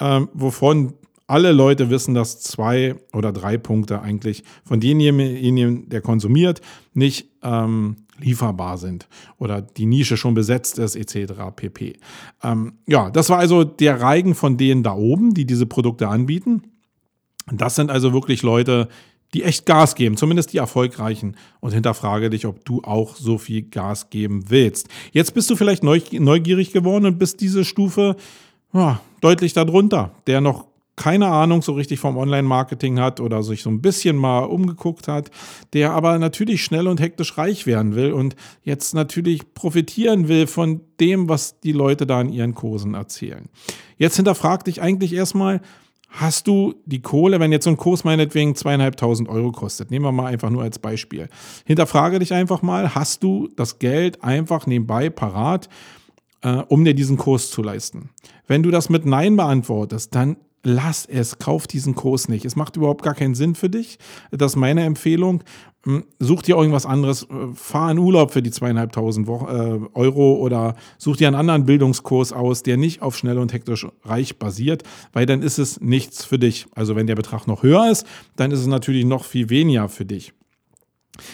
äh, 0.00 0.22
wovon 0.34 0.94
alle 1.30 1.52
Leute 1.52 1.90
wissen, 1.90 2.14
dass 2.14 2.40
zwei 2.40 2.96
oder 3.12 3.32
drei 3.32 3.56
Punkte 3.56 4.02
eigentlich 4.02 4.42
von 4.64 4.80
demjenigen, 4.80 5.88
der 5.88 6.00
konsumiert, 6.00 6.60
nicht 6.92 7.28
ähm, 7.42 7.96
lieferbar 8.18 8.78
sind 8.78 9.08
oder 9.38 9.62
die 9.62 9.86
Nische 9.86 10.16
schon 10.16 10.34
besetzt 10.34 10.78
ist, 10.78 10.96
etc. 10.96 11.32
pp. 11.54 11.98
Ähm, 12.42 12.74
ja, 12.86 13.10
das 13.10 13.30
war 13.30 13.38
also 13.38 13.64
der 13.64 14.00
Reigen 14.00 14.34
von 14.34 14.56
denen 14.56 14.82
da 14.82 14.94
oben, 14.94 15.32
die 15.32 15.46
diese 15.46 15.66
Produkte 15.66 16.08
anbieten. 16.08 16.62
Das 17.50 17.76
sind 17.76 17.90
also 17.90 18.12
wirklich 18.12 18.42
Leute, 18.42 18.88
die 19.32 19.44
echt 19.44 19.64
Gas 19.64 19.94
geben, 19.94 20.16
zumindest 20.16 20.52
die 20.52 20.58
erfolgreichen. 20.58 21.36
Und 21.60 21.72
hinterfrage 21.72 22.30
dich, 22.30 22.46
ob 22.46 22.64
du 22.64 22.82
auch 22.82 23.14
so 23.14 23.38
viel 23.38 23.62
Gas 23.62 24.10
geben 24.10 24.44
willst. 24.48 24.88
Jetzt 25.12 25.34
bist 25.34 25.48
du 25.50 25.56
vielleicht 25.56 25.84
neugierig 25.84 26.72
geworden 26.72 27.06
und 27.06 27.18
bist 27.18 27.40
diese 27.40 27.64
Stufe 27.64 28.16
ja, 28.72 29.00
deutlich 29.20 29.52
darunter, 29.52 30.12
der 30.26 30.40
noch 30.40 30.69
keine 31.00 31.28
Ahnung 31.28 31.62
so 31.62 31.72
richtig 31.72 31.98
vom 31.98 32.18
Online-Marketing 32.18 33.00
hat 33.00 33.20
oder 33.20 33.42
sich 33.42 33.62
so 33.62 33.70
ein 33.70 33.80
bisschen 33.80 34.16
mal 34.16 34.40
umgeguckt 34.40 35.08
hat, 35.08 35.30
der 35.72 35.92
aber 35.92 36.18
natürlich 36.18 36.62
schnell 36.62 36.86
und 36.86 37.00
hektisch 37.00 37.38
reich 37.38 37.64
werden 37.64 37.94
will 37.94 38.12
und 38.12 38.36
jetzt 38.64 38.92
natürlich 38.92 39.54
profitieren 39.54 40.28
will 40.28 40.46
von 40.46 40.82
dem, 41.00 41.30
was 41.30 41.58
die 41.60 41.72
Leute 41.72 42.06
da 42.06 42.20
in 42.20 42.28
ihren 42.28 42.54
Kursen 42.54 42.92
erzählen. 42.92 43.48
Jetzt 43.96 44.16
hinterfrag 44.16 44.64
dich 44.64 44.82
eigentlich 44.82 45.14
erstmal, 45.14 45.62
Hast 46.12 46.48
du 46.48 46.74
die 46.86 47.02
Kohle, 47.02 47.38
wenn 47.38 47.52
jetzt 47.52 47.62
so 47.62 47.70
ein 47.70 47.76
Kurs 47.76 48.02
meinetwegen 48.02 48.56
zweieinhalbtausend 48.56 49.28
Euro 49.28 49.52
kostet, 49.52 49.92
nehmen 49.92 50.04
wir 50.04 50.10
mal 50.10 50.26
einfach 50.26 50.50
nur 50.50 50.64
als 50.64 50.80
Beispiel. 50.80 51.28
Hinterfrage 51.64 52.18
dich 52.18 52.34
einfach 52.34 52.62
mal, 52.62 52.96
hast 52.96 53.22
du 53.22 53.48
das 53.54 53.78
Geld 53.78 54.24
einfach 54.24 54.66
nebenbei 54.66 55.08
parat, 55.08 55.68
äh, 56.42 56.64
um 56.66 56.84
dir 56.84 56.94
diesen 56.94 57.16
Kurs 57.16 57.52
zu 57.52 57.62
leisten? 57.62 58.10
Wenn 58.48 58.64
du 58.64 58.72
das 58.72 58.88
mit 58.88 59.06
Nein 59.06 59.36
beantwortest, 59.36 60.12
dann 60.12 60.36
lass 60.62 61.06
es, 61.06 61.38
kauf 61.38 61.66
diesen 61.66 61.94
Kurs 61.94 62.28
nicht. 62.28 62.44
Es 62.44 62.56
macht 62.56 62.76
überhaupt 62.76 63.02
gar 63.02 63.14
keinen 63.14 63.34
Sinn 63.34 63.54
für 63.54 63.70
dich. 63.70 63.98
Das 64.30 64.52
ist 64.52 64.56
meine 64.56 64.84
Empfehlung. 64.84 65.42
Hm, 65.84 66.04
such 66.18 66.42
dir 66.42 66.56
irgendwas 66.56 66.84
anderes, 66.84 67.22
äh, 67.22 67.54
fahr 67.54 67.90
in 67.90 67.98
Urlaub 67.98 68.32
für 68.32 68.42
die 68.42 68.50
zweieinhalbtausend 68.50 69.26
äh, 69.26 69.30
Euro 69.94 70.34
oder 70.34 70.74
such 70.98 71.16
dir 71.16 71.26
einen 71.26 71.36
anderen 71.36 71.64
Bildungskurs 71.64 72.34
aus, 72.34 72.62
der 72.62 72.76
nicht 72.76 73.00
auf 73.00 73.16
schnell 73.16 73.38
und 73.38 73.54
hektisch 73.54 73.86
reich 74.04 74.38
basiert, 74.38 74.82
weil 75.14 75.24
dann 75.24 75.40
ist 75.40 75.58
es 75.58 75.80
nichts 75.80 76.24
für 76.24 76.38
dich. 76.38 76.66
Also 76.74 76.96
wenn 76.96 77.06
der 77.06 77.14
Betrag 77.14 77.46
noch 77.46 77.62
höher 77.62 77.90
ist, 77.90 78.06
dann 78.36 78.50
ist 78.50 78.60
es 78.60 78.66
natürlich 78.66 79.06
noch 79.06 79.24
viel 79.24 79.48
weniger 79.48 79.88
für 79.88 80.04
dich. 80.04 80.34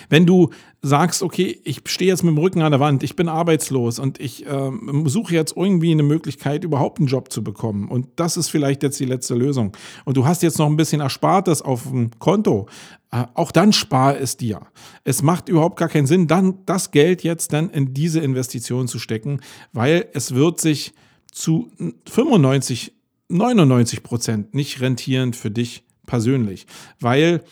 Wenn 0.08 0.26
du 0.26 0.50
sagst, 0.82 1.22
okay, 1.22 1.60
ich 1.64 1.82
stehe 1.86 2.10
jetzt 2.10 2.22
mit 2.22 2.34
dem 2.34 2.38
Rücken 2.38 2.62
an 2.62 2.72
der 2.72 2.80
Wand, 2.80 3.02
ich 3.02 3.16
bin 3.16 3.28
arbeitslos 3.28 3.98
und 3.98 4.20
ich 4.20 4.46
äh, 4.46 4.70
suche 5.04 5.34
jetzt 5.34 5.56
irgendwie 5.56 5.90
eine 5.90 6.02
Möglichkeit, 6.02 6.64
überhaupt 6.64 6.98
einen 6.98 7.08
Job 7.08 7.32
zu 7.32 7.42
bekommen 7.42 7.88
und 7.88 8.08
das 8.16 8.36
ist 8.36 8.48
vielleicht 8.48 8.82
jetzt 8.82 8.98
die 9.00 9.04
letzte 9.04 9.34
Lösung 9.34 9.76
und 10.04 10.16
du 10.16 10.26
hast 10.26 10.42
jetzt 10.42 10.58
noch 10.58 10.66
ein 10.66 10.76
bisschen 10.76 11.00
Erspartes 11.00 11.62
auf 11.62 11.84
dem 11.84 12.10
Konto, 12.18 12.68
äh, 13.10 13.24
auch 13.34 13.52
dann 13.52 13.72
spar 13.72 14.18
es 14.18 14.36
dir. 14.36 14.60
Es 15.04 15.22
macht 15.22 15.48
überhaupt 15.48 15.78
gar 15.78 15.88
keinen 15.88 16.06
Sinn, 16.06 16.26
dann 16.26 16.58
das 16.66 16.90
Geld 16.90 17.22
jetzt 17.22 17.52
dann 17.52 17.70
in 17.70 17.94
diese 17.94 18.20
Investition 18.20 18.88
zu 18.88 18.98
stecken, 18.98 19.40
weil 19.72 20.08
es 20.12 20.34
wird 20.34 20.60
sich 20.60 20.94
zu 21.32 21.70
95, 22.08 22.92
99 23.28 24.02
Prozent 24.02 24.54
nicht 24.54 24.80
rentieren 24.80 25.32
für 25.32 25.50
dich 25.50 25.84
persönlich, 26.06 26.66
weil 27.00 27.42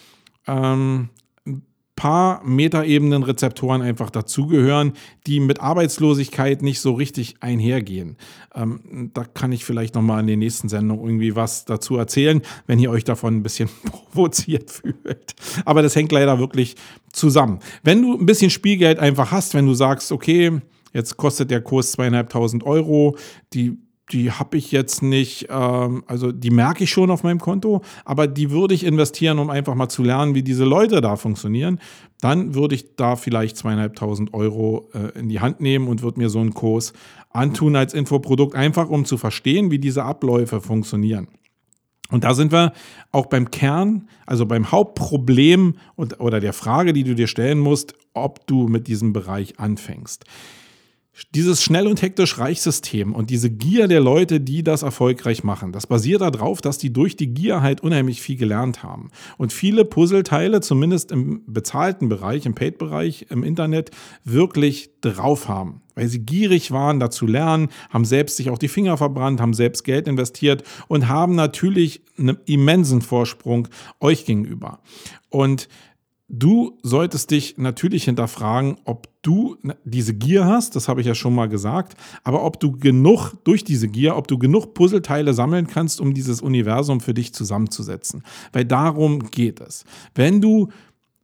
ähm, 0.47 1.11
paar 1.97 2.43
Metaebenen-Rezeptoren 2.45 3.83
einfach 3.83 4.11
dazugehören, 4.11 4.95
die 5.27 5.41
mit 5.41 5.61
Arbeitslosigkeit 5.61 6.63
nicht 6.63 6.81
so 6.81 6.93
richtig 6.93 7.37
einhergehen. 7.41 8.17
Ähm, 8.55 9.11
da 9.15 9.25
kann 9.25 9.53
ich 9.53 9.65
vielleicht 9.65 9.95
nochmal 9.95 10.21
in 10.21 10.27
den 10.27 10.41
nächsten 10.41 10.69
Sendungen 10.69 11.05
irgendwie 11.05 11.37
was 11.37 11.65
dazu 11.65 11.97
erzählen, 11.97 12.43
wenn 12.67 12.79
ihr 12.79 12.91
euch 12.91 13.05
davon 13.05 13.37
ein 13.37 13.43
bisschen 13.43 13.69
provoziert 13.85 14.71
fühlt. 14.71 15.35
Aber 15.65 15.83
das 15.83 15.95
hängt 15.95 16.13
leider 16.13 16.39
wirklich 16.39 16.75
zusammen. 17.13 17.61
Wenn 17.83 18.03
du 18.03 18.19
ein 18.19 18.27
bisschen 18.27 18.51
Spielgeld 18.51 18.99
einfach 18.99 19.31
hast, 19.31 19.55
wenn 19.55 19.67
du 19.67 19.75
sagst, 19.75 20.11
okay, 20.11 20.61
Jetzt 20.95 21.17
kostet 21.17 21.51
der 21.51 21.61
Kurs 21.61 21.91
zweieinhalbtausend 21.91 22.65
Euro. 22.65 23.19
Die 23.53 23.77
die 24.13 24.31
habe 24.31 24.57
ich 24.59 24.71
jetzt 24.71 25.03
nicht, 25.03 25.47
ähm, 25.51 26.05
also 26.07 26.31
die 26.31 26.51
merke 26.51 26.85
ich 26.85 26.91
schon 26.91 27.11
auf 27.11 27.23
meinem 27.23 27.41
Konto, 27.41 27.83
aber 28.05 28.27
die 28.27 28.51
würde 28.51 28.75
ich 28.75 28.85
investieren, 28.85 29.39
um 29.39 29.51
einfach 29.51 29.75
mal 29.75 29.89
zu 29.89 30.03
lernen, 30.03 30.35
wie 30.35 30.43
diese 30.43 30.65
Leute 30.65 31.01
da 31.01 31.17
funktionieren. 31.17 31.81
Dann 32.21 32.55
würde 32.55 32.75
ich 32.75 32.97
da 32.97 33.17
vielleicht 33.17 33.57
zweieinhalbtausend 33.57 34.35
Euro 34.35 34.91
äh, 34.93 35.19
in 35.19 35.29
die 35.29 35.41
Hand 35.41 35.61
nehmen 35.61 35.89
und 35.89 36.03
würde 36.03 36.21
mir 36.21 36.29
so 36.29 36.41
einen 36.41 36.55
Kurs 36.55 36.93
antun 37.31 37.77
als 37.77 37.95
Infoprodukt, 37.95 38.55
einfach 38.55 38.91
um 38.91 39.05
zu 39.05 39.17
verstehen, 39.17 39.71
wie 39.71 39.79
diese 39.79 40.05
Abläufe 40.05 40.61
funktionieren. 40.61 41.29
Und 42.11 42.25
da 42.25 42.35
sind 42.35 42.53
wir 42.53 42.75
auch 43.11 43.27
beim 43.27 43.51
Kern, 43.51 44.09
also 44.27 44.45
beim 44.45 44.71
Hauptproblem 44.71 45.77
und, 45.97 46.21
oder 46.21 46.39
der 46.39 46.53
Frage, 46.53 46.93
die 46.93 47.03
du 47.03 47.15
dir 47.15 47.27
stellen 47.27 47.59
musst, 47.59 47.95
ob 48.13 48.47
du 48.47 48.69
mit 48.69 48.87
diesem 48.87 49.15
Bereich 49.15 49.59
anfängst 49.59 50.27
dieses 51.35 51.63
schnell 51.63 51.87
und 51.87 52.03
hektisch 52.03 52.39
Reichsystem 52.39 53.15
und 53.15 53.31
diese 53.31 53.51
Gier 53.51 53.87
der 53.87 54.01
Leute, 54.01 54.41
die 54.41 54.65
das 54.65 54.83
erfolgreich 54.83 55.45
machen, 55.45 55.73
das 55.73 55.87
basiert 55.87 56.21
darauf, 56.21 56.61
dass 56.61 56.79
die 56.79 56.93
durch 56.93 57.17
die 57.17 57.29
Gier 57.29 57.63
halt 57.63 57.83
unheimlich 57.83 58.21
viel 58.21 58.37
gelernt 58.37 58.83
haben. 58.83 59.11
Und 59.37 59.53
viele 59.53 59.85
Puzzleteile, 59.85 60.61
zumindest 60.61 61.13
im 61.13 61.43
bezahlten 61.47 62.09
Bereich, 62.09 62.47
im 62.47 62.55
Paid-Bereich, 62.55 63.27
im 63.31 63.45
Internet, 63.45 63.91
wirklich 64.25 64.91
drauf 65.01 65.49
haben. 65.49 65.83
Weil 65.95 66.09
sie 66.09 66.21
gierig 66.21 66.73
waren, 66.73 66.99
dazu 66.99 67.27
lernen, 67.27 67.69
haben 67.91 68.05
selbst 68.05 68.37
sich 68.37 68.51
auch 68.51 68.59
die 68.59 68.69
Finger 68.69 68.97
verbrannt, 68.97 69.41
haben 69.41 69.55
selbst 69.55 69.85
Geld 69.85 70.09
investiert 70.09 70.65
und 70.89 71.09
haben 71.09 71.37
natürlich 71.37 72.03
einen 72.19 72.39
immensen 72.47 73.01
Vorsprung 73.01 73.69
euch 74.01 74.25
gegenüber. 74.25 74.81
Und 75.31 75.69
Du 76.29 76.79
solltest 76.83 77.31
dich 77.31 77.59
natürlich 77.59 78.05
hinterfragen, 78.05 78.79
ob 78.85 79.09
du 79.21 79.59
diese 79.85 80.15
Gier 80.15 80.47
hast, 80.47 80.75
das 80.75 80.89
habe 80.89 81.03
ich 81.03 81.07
ja 81.07 81.15
schon 81.15 81.35
mal 81.35 81.51
gesagt, 81.51 81.99
aber 82.23 82.45
ob 82.45 82.59
du 82.59 82.73
genug 82.73 83.35
durch 83.45 83.63
diese 83.63 83.89
Gier, 83.89 84.17
ob 84.17 84.27
du 84.27 84.39
genug 84.39 84.73
Puzzleteile 84.73 85.35
sammeln 85.35 85.67
kannst, 85.67 86.01
um 86.01 86.15
dieses 86.15 86.41
Universum 86.41 87.01
für 87.01 87.13
dich 87.13 87.35
zusammenzusetzen. 87.35 88.23
Weil 88.53 88.65
darum 88.65 89.31
geht 89.31 89.61
es. 89.61 89.85
Wenn 90.15 90.41
du 90.41 90.71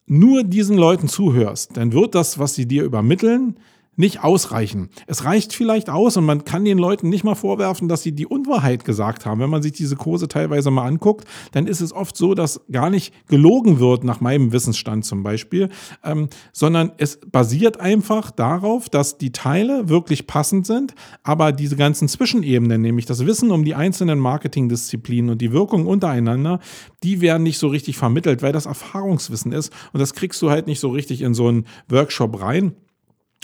nur 0.06 0.44
diesen 0.44 0.76
Leuten 0.76 1.08
zuhörst, 1.08 1.76
dann 1.78 1.92
wird 1.92 2.14
das, 2.14 2.38
was 2.38 2.54
sie 2.54 2.66
dir 2.66 2.84
übermitteln, 2.84 3.56
nicht 4.00 4.24
ausreichen. 4.24 4.88
Es 5.06 5.24
reicht 5.24 5.52
vielleicht 5.52 5.88
aus 5.88 6.16
und 6.16 6.24
man 6.24 6.44
kann 6.44 6.64
den 6.64 6.78
Leuten 6.78 7.08
nicht 7.08 7.22
mal 7.22 7.36
vorwerfen, 7.36 7.88
dass 7.88 8.02
sie 8.02 8.12
die 8.12 8.26
Unwahrheit 8.26 8.84
gesagt 8.84 9.26
haben. 9.26 9.40
Wenn 9.40 9.50
man 9.50 9.62
sich 9.62 9.72
diese 9.72 9.96
Kurse 9.96 10.26
teilweise 10.26 10.70
mal 10.70 10.86
anguckt, 10.86 11.26
dann 11.52 11.66
ist 11.66 11.80
es 11.80 11.92
oft 11.92 12.16
so, 12.16 12.34
dass 12.34 12.60
gar 12.70 12.90
nicht 12.90 13.14
gelogen 13.28 13.78
wird, 13.78 14.02
nach 14.02 14.20
meinem 14.20 14.52
Wissensstand 14.52 15.04
zum 15.04 15.22
Beispiel, 15.22 15.68
ähm, 16.02 16.28
sondern 16.52 16.92
es 16.96 17.20
basiert 17.30 17.78
einfach 17.78 18.30
darauf, 18.30 18.88
dass 18.88 19.18
die 19.18 19.32
Teile 19.32 19.88
wirklich 19.88 20.26
passend 20.26 20.66
sind, 20.66 20.94
aber 21.22 21.52
diese 21.52 21.76
ganzen 21.76 22.08
Zwischenebenen, 22.08 22.82
nämlich 22.82 23.06
das 23.06 23.26
Wissen 23.26 23.50
um 23.50 23.64
die 23.64 23.74
einzelnen 23.74 24.18
Marketingdisziplinen 24.18 25.30
und 25.30 25.40
die 25.40 25.52
Wirkung 25.52 25.86
untereinander, 25.86 26.60
die 27.02 27.20
werden 27.20 27.42
nicht 27.42 27.58
so 27.58 27.68
richtig 27.68 27.96
vermittelt, 27.96 28.42
weil 28.42 28.52
das 28.52 28.66
Erfahrungswissen 28.66 29.52
ist 29.52 29.72
und 29.92 30.00
das 30.00 30.14
kriegst 30.14 30.40
du 30.42 30.50
halt 30.50 30.66
nicht 30.66 30.80
so 30.80 30.88
richtig 30.88 31.22
in 31.22 31.34
so 31.34 31.48
einen 31.48 31.66
Workshop 31.88 32.40
rein. 32.40 32.74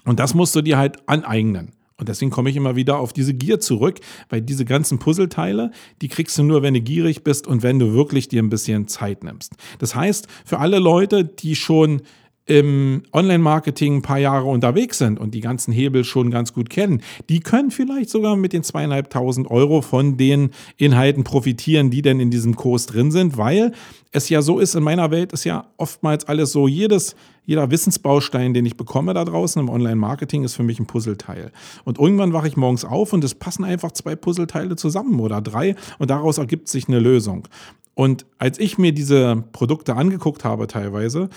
Und 0.07 0.19
das 0.21 0.35
musst 0.35 0.57
du 0.57 0.63
dir 0.63 0.79
halt 0.79 1.07
aneignen. 1.07 1.73
Und 1.99 2.09
deswegen 2.09 2.31
komme 2.31 2.51
ich 2.51 2.57
immer 2.57 2.77
wieder 2.77 2.99
auf 2.99 3.13
diese 3.13 3.33
Gier 3.33 3.59
zurück, 3.59 4.01
weil 4.29 4.43
diese 4.43 4.65
ganzen 4.65 4.99
Puzzleteile, 4.99 5.71
die 6.03 6.09
kriegst 6.09 6.37
du 6.37 6.43
nur, 6.43 6.63
wenn 6.63 6.75
du 6.75 6.81
gierig 6.81 7.25
bist 7.25 7.47
und 7.47 7.63
wenn 7.63 7.79
du 7.79 7.95
wirklich 7.95 8.29
dir 8.29 8.43
ein 8.43 8.51
bisschen 8.51 8.87
Zeit 8.87 9.25
nimmst. 9.25 9.55
Das 9.79 9.95
heißt, 9.95 10.27
für 10.45 10.59
alle 10.59 10.79
Leute, 10.79 11.25
die 11.25 11.57
schon 11.57 12.03
im 12.45 13.03
Online-Marketing 13.13 13.97
ein 13.97 14.03
paar 14.03 14.19
Jahre 14.19 14.45
unterwegs 14.45 14.99
sind 14.99 15.19
und 15.19 15.35
die 15.35 15.41
ganzen 15.41 15.73
Hebel 15.73 16.05
schon 16.05 16.31
ganz 16.31 16.53
gut 16.53 16.71
kennen, 16.71 17.03
die 17.29 17.41
können 17.41 17.73
vielleicht 17.73 18.09
sogar 18.09 18.37
mit 18.37 18.53
den 18.53 18.63
zweieinhalbtausend 18.63 19.51
Euro 19.51 19.83
von 19.83 20.17
den 20.17 20.51
Inhalten 20.77 21.25
profitieren, 21.25 21.91
die 21.91 22.03
denn 22.03 22.21
in 22.21 22.31
diesem 22.31 22.55
Kurs 22.55 22.87
drin 22.87 23.11
sind, 23.11 23.37
weil 23.37 23.73
es 24.17 24.31
ja 24.31 24.41
so 24.41 24.59
ist, 24.59 24.75
in 24.75 24.83
meiner 24.83 25.11
Welt 25.11 25.33
ist 25.35 25.45
ja 25.45 25.67
oftmals 25.77 26.25
alles 26.25 26.51
so, 26.51 26.67
jedes, 26.67 27.15
jeder 27.45 27.71
Wissensbaustein, 27.71 28.55
den 28.55 28.65
ich 28.65 28.77
bekomme 28.77 29.13
da 29.13 29.27
draußen 29.27 29.61
im 29.61 29.69
Online-Marketing, 29.69 30.43
ist 30.43 30.55
für 30.55 30.63
mich 30.63 30.81
ein 30.81 30.87
Puzzleteil. 30.87 31.53
Und 31.85 31.99
irgendwann 31.99 32.33
wache 32.33 32.49
ich 32.49 32.57
morgens 32.57 32.87
auf 32.87 33.13
und 33.13 33.23
es 33.25 33.35
passen 33.35 33.63
einfach 33.65 33.93
zwei 33.93 34.17
Puzzleteile 34.17 34.77
zusammen 34.77 35.21
oder 35.21 35.43
drei 35.43 35.77
und 35.99 36.09
daraus 36.09 36.39
ergibt 36.39 36.69
sich 36.69 36.89
eine 36.89 36.99
Lösung. 36.99 37.47
Und 37.95 38.25
als 38.39 38.59
ich 38.59 38.79
mir 38.79 38.93
diese 38.93 39.45
Produkte 39.53 39.97
angeguckt 39.97 40.45
habe 40.45 40.67
teilweise, 40.67 41.29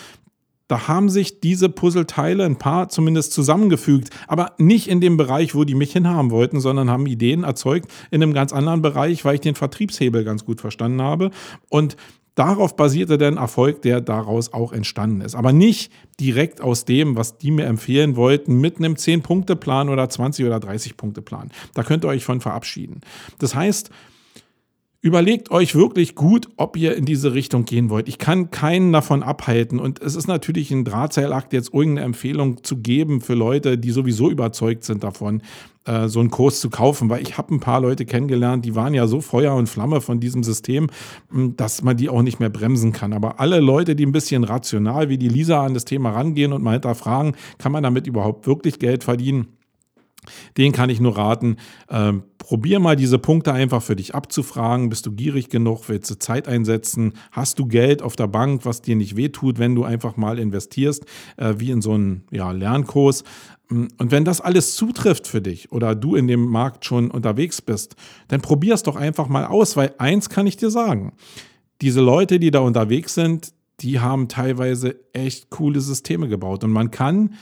da 0.69 0.87
haben 0.87 1.09
sich 1.09 1.41
diese 1.41 1.67
Puzzleteile 1.67 2.45
ein 2.45 2.57
paar 2.57 2.89
zumindest 2.89 3.33
zusammengefügt, 3.33 4.09
aber 4.27 4.53
nicht 4.59 4.87
in 4.87 5.01
dem 5.01 5.17
Bereich, 5.17 5.55
wo 5.55 5.63
die 5.63 5.73
mich 5.73 5.91
hinhaben 5.91 6.31
wollten, 6.31 6.61
sondern 6.61 6.91
haben 6.91 7.07
Ideen 7.07 7.43
erzeugt 7.43 7.91
in 8.11 8.21
einem 8.21 8.33
ganz 8.33 8.53
anderen 8.53 8.83
Bereich, 8.83 9.25
weil 9.25 9.35
ich 9.35 9.41
den 9.41 9.55
Vertriebshebel 9.55 10.23
ganz 10.23 10.45
gut 10.45 10.61
verstanden 10.61 11.01
habe. 11.01 11.31
Und 11.69 11.97
darauf 12.39 12.77
basierte 12.77 13.17
der 13.17 13.33
Erfolg, 13.33 13.81
der 13.81 13.99
daraus 13.99 14.53
auch 14.53 14.71
entstanden 14.71 15.21
ist. 15.21 15.35
Aber 15.35 15.51
nicht 15.51 15.91
direkt 16.19 16.61
aus 16.61 16.85
dem, 16.85 17.17
was 17.17 17.37
die 17.37 17.51
mir 17.51 17.65
empfehlen 17.65 18.15
wollten, 18.15 18.61
mit 18.61 18.77
einem 18.77 18.93
10-Punkte-Plan 18.93 19.89
oder 19.89 20.05
20- 20.05 20.45
oder 20.45 20.57
30-Punkte-Plan. 20.57 21.51
Da 21.73 21.83
könnt 21.83 22.05
ihr 22.05 22.07
euch 22.07 22.23
von 22.23 22.39
verabschieden. 22.39 23.01
Das 23.39 23.55
heißt, 23.55 23.89
Überlegt 25.01 25.49
euch 25.49 25.75
wirklich 25.75 26.13
gut, 26.13 26.49
ob 26.57 26.75
ihr 26.75 26.97
in 26.97 27.05
diese 27.05 27.33
Richtung 27.33 27.63
gehen 27.63 27.89
wollt. 27.89 28.09
Ich 28.09 28.17
kann 28.17 28.51
keinen 28.51 28.91
davon 28.91 29.23
abhalten. 29.23 29.79
Und 29.79 30.01
es 30.01 30.13
ist 30.13 30.27
natürlich 30.27 30.71
ein 30.71 30.83
Drahtseilakt, 30.83 31.53
jetzt 31.53 31.73
irgendeine 31.73 32.05
Empfehlung 32.05 32.65
zu 32.65 32.75
geben 32.75 33.21
für 33.21 33.33
Leute, 33.33 33.77
die 33.77 33.91
sowieso 33.91 34.29
überzeugt 34.29 34.83
sind 34.83 35.05
davon, 35.05 35.41
äh, 35.85 36.09
so 36.09 36.19
einen 36.19 36.31
Kurs 36.31 36.59
zu 36.59 36.69
kaufen. 36.69 37.09
Weil 37.09 37.21
ich 37.21 37.37
habe 37.37 37.55
ein 37.55 37.61
paar 37.61 37.79
Leute 37.79 38.05
kennengelernt, 38.05 38.65
die 38.65 38.75
waren 38.75 38.93
ja 38.93 39.07
so 39.07 39.21
Feuer 39.21 39.55
und 39.55 39.69
Flamme 39.69 40.01
von 40.01 40.19
diesem 40.19 40.43
System, 40.43 40.87
hm, 41.31 41.55
dass 41.55 41.81
man 41.81 41.95
die 41.95 42.09
auch 42.09 42.21
nicht 42.21 42.41
mehr 42.41 42.49
bremsen 42.49 42.91
kann. 42.91 43.13
Aber 43.13 43.39
alle 43.39 43.61
Leute, 43.61 43.95
die 43.95 44.05
ein 44.05 44.11
bisschen 44.11 44.43
rational 44.43 45.07
wie 45.07 45.17
die 45.17 45.29
Lisa 45.29 45.65
an 45.65 45.75
das 45.75 45.85
Thema 45.85 46.09
rangehen 46.09 46.51
und 46.51 46.61
mal 46.61 46.73
hinterfragen, 46.73 47.37
kann 47.57 47.71
man 47.71 47.83
damit 47.83 48.05
überhaupt 48.05 48.47
wirklich 48.47 48.79
Geld 48.79 49.05
verdienen? 49.05 49.47
Den 50.57 50.71
kann 50.71 50.89
ich 50.89 50.99
nur 50.99 51.17
raten, 51.17 51.57
äh, 51.87 52.13
probier 52.37 52.79
mal 52.79 52.95
diese 52.95 53.19
Punkte 53.19 53.53
einfach 53.53 53.81
für 53.81 53.95
dich 53.95 54.15
abzufragen. 54.15 54.89
Bist 54.89 55.05
du 55.05 55.11
gierig 55.11 55.49
genug? 55.49 55.87
Willst 55.87 56.09
du 56.09 56.17
Zeit 56.17 56.47
einsetzen? 56.47 57.13
Hast 57.31 57.59
du 57.59 57.65
Geld 57.65 58.01
auf 58.01 58.15
der 58.15 58.27
Bank, 58.27 58.65
was 58.65 58.81
dir 58.81 58.95
nicht 58.95 59.15
wehtut, 59.15 59.59
wenn 59.59 59.75
du 59.75 59.83
einfach 59.83 60.17
mal 60.17 60.39
investierst, 60.39 61.05
äh, 61.37 61.55
wie 61.57 61.71
in 61.71 61.81
so 61.81 61.93
einen 61.93 62.23
ja, 62.31 62.51
Lernkurs? 62.51 63.23
Und 63.69 63.93
wenn 63.99 64.25
das 64.25 64.41
alles 64.41 64.75
zutrifft 64.75 65.27
für 65.27 65.41
dich 65.41 65.71
oder 65.71 65.93
du 65.93 66.15
in 66.15 66.27
dem 66.27 66.47
Markt 66.47 66.85
schon 66.85 67.11
unterwegs 67.11 67.61
bist, 67.61 67.95
dann 68.27 68.41
probier 68.41 68.73
es 68.73 68.81
doch 68.81 68.95
einfach 68.95 69.27
mal 69.27 69.45
aus, 69.45 69.77
weil 69.77 69.93
eins 69.99 70.29
kann 70.29 70.47
ich 70.47 70.57
dir 70.57 70.71
sagen. 70.71 71.13
Diese 71.81 72.01
Leute, 72.01 72.39
die 72.39 72.49
da 72.49 72.59
unterwegs 72.61 73.13
sind, 73.13 73.53
die 73.81 73.99
haben 73.99 74.27
teilweise 74.27 74.95
echt 75.13 75.51
coole 75.51 75.81
Systeme 75.81 76.27
gebaut 76.27 76.63
und 76.63 76.71
man 76.71 76.89
kann 76.89 77.19
ähm, 77.25 77.35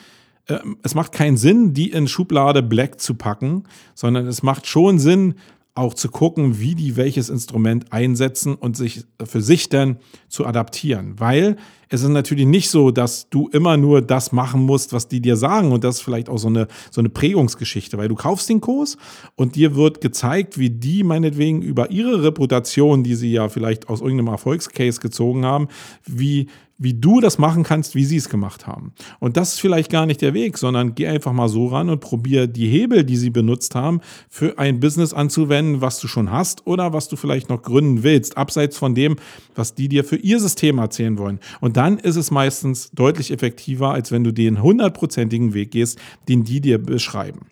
es 0.84 0.96
macht 0.96 1.12
keinen 1.12 1.38
Sinn, 1.38 1.74
die 1.74 1.92
in 1.92 2.08
Schublade 2.08 2.64
Black 2.64 3.02
zu 3.02 3.16
packen, 3.16 3.64
sondern 3.96 4.28
es 4.28 4.44
macht 4.44 4.68
schon 4.68 5.00
Sinn, 5.00 5.36
auch 5.78 5.94
zu 5.94 6.10
gucken, 6.10 6.60
wie 6.60 6.76
die 6.76 6.98
welches 6.98 7.30
Instrument 7.30 7.94
einsetzen 7.94 8.56
und 8.56 8.76
sich 8.76 9.06
für 9.24 9.42
sich 9.42 9.70
dann 9.70 9.98
zu 10.28 10.46
adaptieren. 10.46 11.20
Weil 11.20 11.56
es 11.90 12.02
ist 12.02 12.10
natürlich 12.10 12.48
nicht 12.48 12.70
so, 12.70 12.92
dass 12.92 13.30
du 13.30 13.48
immer 13.50 13.78
nur 13.78 14.02
das 14.02 14.32
machen 14.32 14.62
musst, 14.62 14.92
was 14.92 15.08
die 15.08 15.22
dir 15.22 15.38
sagen. 15.38 15.72
Und 15.72 15.84
das 15.84 15.98
ist 15.98 16.02
vielleicht 16.02 16.30
auch 16.30 16.40
so 16.40 16.48
eine, 16.48 16.68
so 16.90 17.00
eine 17.00 17.10
Prägungsgeschichte, 17.10 17.98
weil 17.98 18.08
du 18.08 18.16
kaufst 18.16 18.50
den 18.50 18.60
Kurs 18.60 18.98
und 19.36 19.56
dir 19.56 19.76
wird 19.76 20.02
gezeigt, 20.02 20.58
wie 20.58 20.72
die 20.72 21.04
meinetwegen 21.04 21.62
über 21.62 21.92
ihre 21.92 22.24
Reputation, 22.24 23.04
die 23.04 23.16
sie 23.16 23.32
ja 23.32 23.48
vielleicht 23.48 23.88
aus 23.88 24.02
irgendeinem 24.02 24.30
Erfolgscase 24.30 25.00
gezogen 25.00 25.46
haben, 25.46 25.68
wie 26.06 26.48
wie 26.78 26.94
du 26.94 27.20
das 27.20 27.38
machen 27.38 27.64
kannst, 27.64 27.96
wie 27.96 28.06
sie 28.06 28.18
es 28.18 28.30
gemacht 28.30 28.68
haben. 28.68 28.94
Und 29.20 29.38
das 29.38 29.54
ist 29.54 29.60
vielleicht 29.60 29.92
gar 29.92 30.06
nicht 30.06 30.22
der 30.22 30.34
Weg, 30.34 30.58
sondern 30.58 30.96
geh 30.96 31.08
einfach 31.08 31.34
mal 31.34 31.50
so 31.50 31.68
ran 31.68 31.90
und 31.90 32.00
probier 32.00 32.48
die 32.48 32.68
Hebel, 32.68 33.04
die 33.04 33.18
sie 33.18 33.30
benutzt 33.30 33.76
haben, 33.76 34.02
für 34.30 34.60
ein 34.60 34.80
Business 34.80 35.14
anzuwenden, 35.14 35.82
was 35.82 36.00
du 36.00 36.08
schon 36.08 36.32
hast 36.32 36.68
oder 36.68 36.94
was 36.94 37.08
du 37.08 37.16
vielleicht 37.16 37.50
noch 37.50 37.62
gründen 37.62 38.04
willst, 38.04 38.38
abseits 38.38 38.78
von 38.78 38.94
dem, 38.94 39.16
was 39.56 39.74
die 39.74 39.90
dir 39.90 40.04
für 40.04 40.18
ihr 40.18 40.40
System 40.40 40.78
erzählen 40.78 41.18
wollen. 41.18 41.40
Und 41.62 41.78
dann 41.78 41.98
ist 41.98 42.16
es 42.16 42.32
meistens 42.32 42.92
deutlich 42.92 43.32
effektiver, 43.32 43.92
als 43.92 44.12
wenn 44.12 44.24
du 44.24 44.32
den 44.32 44.62
hundertprozentigen 44.62 45.54
Weg 45.54 45.72
gehst, 45.72 46.00
den 46.30 46.44
die 46.44 46.62
dir 46.62 46.78
beschreiben. 46.78 47.48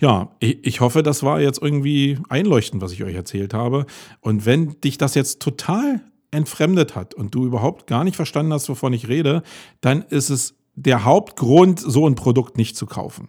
Ja, 0.00 0.30
ich 0.40 0.80
hoffe, 0.80 1.02
das 1.02 1.22
war 1.22 1.40
jetzt 1.40 1.62
irgendwie 1.62 2.18
einleuchtend, 2.28 2.82
was 2.82 2.92
ich 2.92 3.04
euch 3.04 3.14
erzählt 3.14 3.54
habe. 3.54 3.86
Und 4.20 4.44
wenn 4.44 4.80
dich 4.82 4.98
das 4.98 5.14
jetzt 5.14 5.40
total 5.40 6.02
entfremdet 6.32 6.96
hat 6.96 7.14
und 7.14 7.34
du 7.34 7.46
überhaupt 7.46 7.86
gar 7.86 8.02
nicht 8.02 8.16
verstanden 8.16 8.52
hast, 8.52 8.68
wovon 8.68 8.92
ich 8.92 9.08
rede, 9.08 9.42
dann 9.80 10.02
ist 10.02 10.30
es 10.30 10.54
der 10.74 11.04
Hauptgrund, 11.04 11.78
so 11.78 12.08
ein 12.08 12.14
Produkt 12.14 12.56
nicht 12.56 12.76
zu 12.76 12.86
kaufen. 12.86 13.28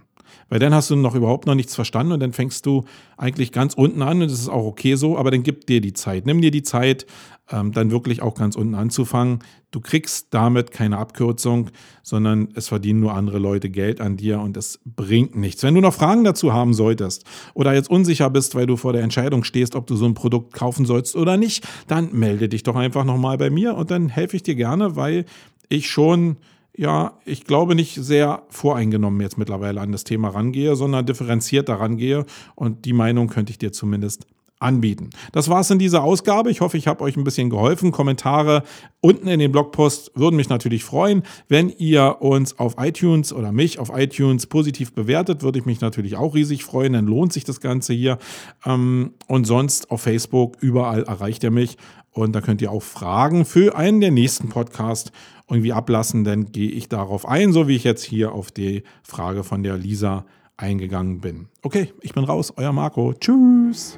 Weil 0.50 0.60
dann 0.60 0.74
hast 0.74 0.89
du 0.89 0.95
noch 0.95 1.15
überhaupt 1.15 1.45
noch 1.45 1.55
nichts 1.55 1.75
verstanden 1.75 2.13
und 2.13 2.19
dann 2.19 2.33
fängst 2.33 2.65
du 2.65 2.86
eigentlich 3.17 3.51
ganz 3.51 3.74
unten 3.74 4.01
an 4.01 4.22
und 4.22 4.31
das 4.31 4.39
ist 4.39 4.50
auch 4.50 4.65
okay 4.65 4.95
so, 4.95 5.17
aber 5.17 5.31
dann 5.31 5.43
gib 5.43 5.67
dir 5.67 5.81
die 5.81 5.93
Zeit. 5.93 6.25
Nimm 6.25 6.41
dir 6.41 6.51
die 6.51 6.63
Zeit, 6.63 7.05
dann 7.50 7.91
wirklich 7.91 8.21
auch 8.21 8.35
ganz 8.35 8.55
unten 8.55 8.73
anzufangen. 8.73 9.39
Du 9.71 9.81
kriegst 9.81 10.27
damit 10.31 10.71
keine 10.71 10.97
Abkürzung, 10.97 11.69
sondern 12.01 12.50
es 12.55 12.69
verdienen 12.69 13.00
nur 13.00 13.13
andere 13.13 13.38
Leute 13.38 13.69
Geld 13.69 14.00
an 14.01 14.17
dir 14.17 14.39
und 14.39 14.55
es 14.55 14.79
bringt 14.85 15.35
nichts. 15.35 15.62
Wenn 15.63 15.75
du 15.75 15.81
noch 15.81 15.93
Fragen 15.93 16.23
dazu 16.23 16.53
haben 16.53 16.73
solltest 16.73 17.25
oder 17.53 17.73
jetzt 17.73 17.89
unsicher 17.89 18.29
bist, 18.29 18.55
weil 18.55 18.65
du 18.65 18.77
vor 18.77 18.93
der 18.93 19.03
Entscheidung 19.03 19.43
stehst, 19.43 19.75
ob 19.75 19.88
du 19.88 19.95
so 19.95 20.05
ein 20.05 20.13
Produkt 20.13 20.53
kaufen 20.53 20.85
sollst 20.85 21.15
oder 21.15 21.38
nicht, 21.38 21.67
dann 21.88 22.13
melde 22.13 22.47
dich 22.47 22.63
doch 22.63 22.75
einfach 22.75 23.03
nochmal 23.03 23.38
bei 23.38 23.50
mir 23.50 23.75
und 23.75 23.91
dann 23.91 24.09
helfe 24.09 24.38
ich 24.38 24.43
dir 24.43 24.55
gerne, 24.55 24.95
weil 24.95 25.25
ich 25.69 25.89
schon 25.89 26.38
ja, 26.75 27.19
ich 27.23 27.43
glaube 27.45 27.75
nicht 27.75 27.93
sehr 27.95 28.43
voreingenommen 28.50 29.21
jetzt 29.21 29.38
mittlerweile 29.38 29.79
an 29.79 29.91
das 29.91 30.05
Thema 30.05 30.29
rangehe, 30.29 30.75
sondern 30.75 31.05
differenziert 31.05 31.69
daran 31.69 31.97
gehe. 31.97 32.25
Und 32.55 32.85
die 32.85 32.93
Meinung 32.93 33.27
könnte 33.27 33.51
ich 33.51 33.59
dir 33.59 33.71
zumindest 33.71 34.25
anbieten. 34.63 35.10
Das 35.32 35.50
war's 35.50 35.70
in 35.70 35.79
dieser 35.79 36.03
Ausgabe. 36.03 36.50
Ich 36.50 36.62
hoffe, 36.62 36.77
ich 36.77 36.88
habe 36.88 37.03
euch 37.03 37.17
ein 37.17 37.24
bisschen 37.24 37.50
geholfen. 37.50 37.91
Kommentare 37.91 38.63
unten 39.01 39.27
in 39.27 39.39
den 39.39 39.51
Blogpost 39.51 40.12
würden 40.15 40.36
mich 40.38 40.50
natürlich 40.50 40.84
freuen. 40.84 41.24
Wenn 41.48 41.70
ihr 41.70 42.17
uns 42.22 42.58
auf 42.58 42.75
iTunes 42.79 43.34
oder 43.34 43.51
mich 43.51 43.79
auf 43.79 43.91
iTunes 43.93 44.48
positiv 44.48 44.93
bewertet, 44.93 45.43
würde 45.43 45.60
ich 45.60 45.65
mich 45.65 45.82
natürlich 45.82 46.15
auch 46.15 46.34
riesig 46.36 46.63
freuen. 46.63 46.93
Dann 46.93 47.05
lohnt 47.05 47.34
sich 47.34 47.43
das 47.43 47.60
Ganze 47.60 47.93
hier. 47.93 48.17
Ähm, 48.65 49.13
und 49.27 49.46
sonst 49.46 49.91
auf 49.91 50.01
Facebook, 50.01 50.58
überall 50.62 51.03
erreicht 51.03 51.43
ihr 51.43 51.51
mich. 51.51 51.77
Und 52.12 52.34
da 52.34 52.41
könnt 52.41 52.62
ihr 52.62 52.72
auch 52.72 52.84
Fragen 52.84 53.43
für 53.43 53.75
einen 53.75 54.00
der 54.00 54.12
nächsten 54.12 54.50
Podcasts 54.50 55.12
irgendwie 55.50 55.74
ablassen. 55.74 56.24
Dann 56.24 56.51
gehe 56.51 56.70
ich 56.70 56.88
darauf 56.88 57.27
ein, 57.27 57.51
so 57.51 57.67
wie 57.67 57.75
ich 57.75 57.84
jetzt 57.84 58.03
hier 58.03 58.34
auf 58.34 58.51
die 58.51 58.84
Frage 59.03 59.43
von 59.43 59.63
der 59.63 59.77
Lisa 59.77 60.25
eingegangen 60.55 61.20
bin. 61.20 61.48
Okay, 61.62 61.91
ich 62.01 62.13
bin 62.13 62.24
raus, 62.24 62.53
euer 62.55 62.72
Marco. 62.72 63.13
Tschüss. 63.13 63.98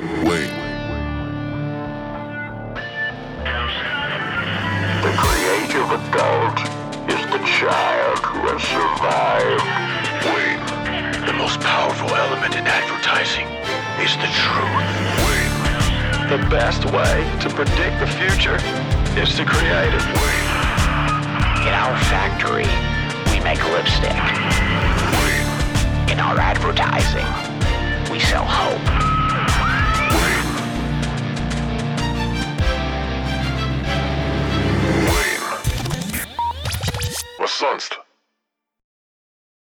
Wait. 0.00 0.48
The 5.04 5.12
creative 5.20 5.88
adult 5.92 6.56
is 7.04 7.20
the 7.28 7.40
child 7.44 8.18
who 8.24 8.40
has 8.48 8.62
survived. 8.64 9.68
Wait. 10.24 11.26
The 11.26 11.34
most 11.34 11.60
powerful 11.60 12.08
element 12.16 12.56
in 12.56 12.64
advertising 12.64 13.44
is 14.00 14.16
the 14.16 14.30
truth. 14.40 14.88
Wait. 15.28 15.52
The 16.32 16.40
best 16.48 16.86
way 16.86 17.20
to 17.44 17.50
predict 17.50 18.00
the 18.00 18.08
future 18.08 18.56
is 19.20 19.36
to 19.36 19.44
create 19.44 19.92
it. 19.92 20.04
Wait. 20.16 20.48
In 21.68 21.76
our 21.76 21.92
factory, 22.08 22.64
we 23.28 23.44
make 23.44 23.62
lipstick. 23.68 24.16
Wait. 25.20 25.44
In 26.10 26.18
our 26.20 26.38
advertising, 26.38 27.28
we 28.10 28.18
sell 28.18 28.46
hope. 28.46 28.99
Sonst? 37.60 37.99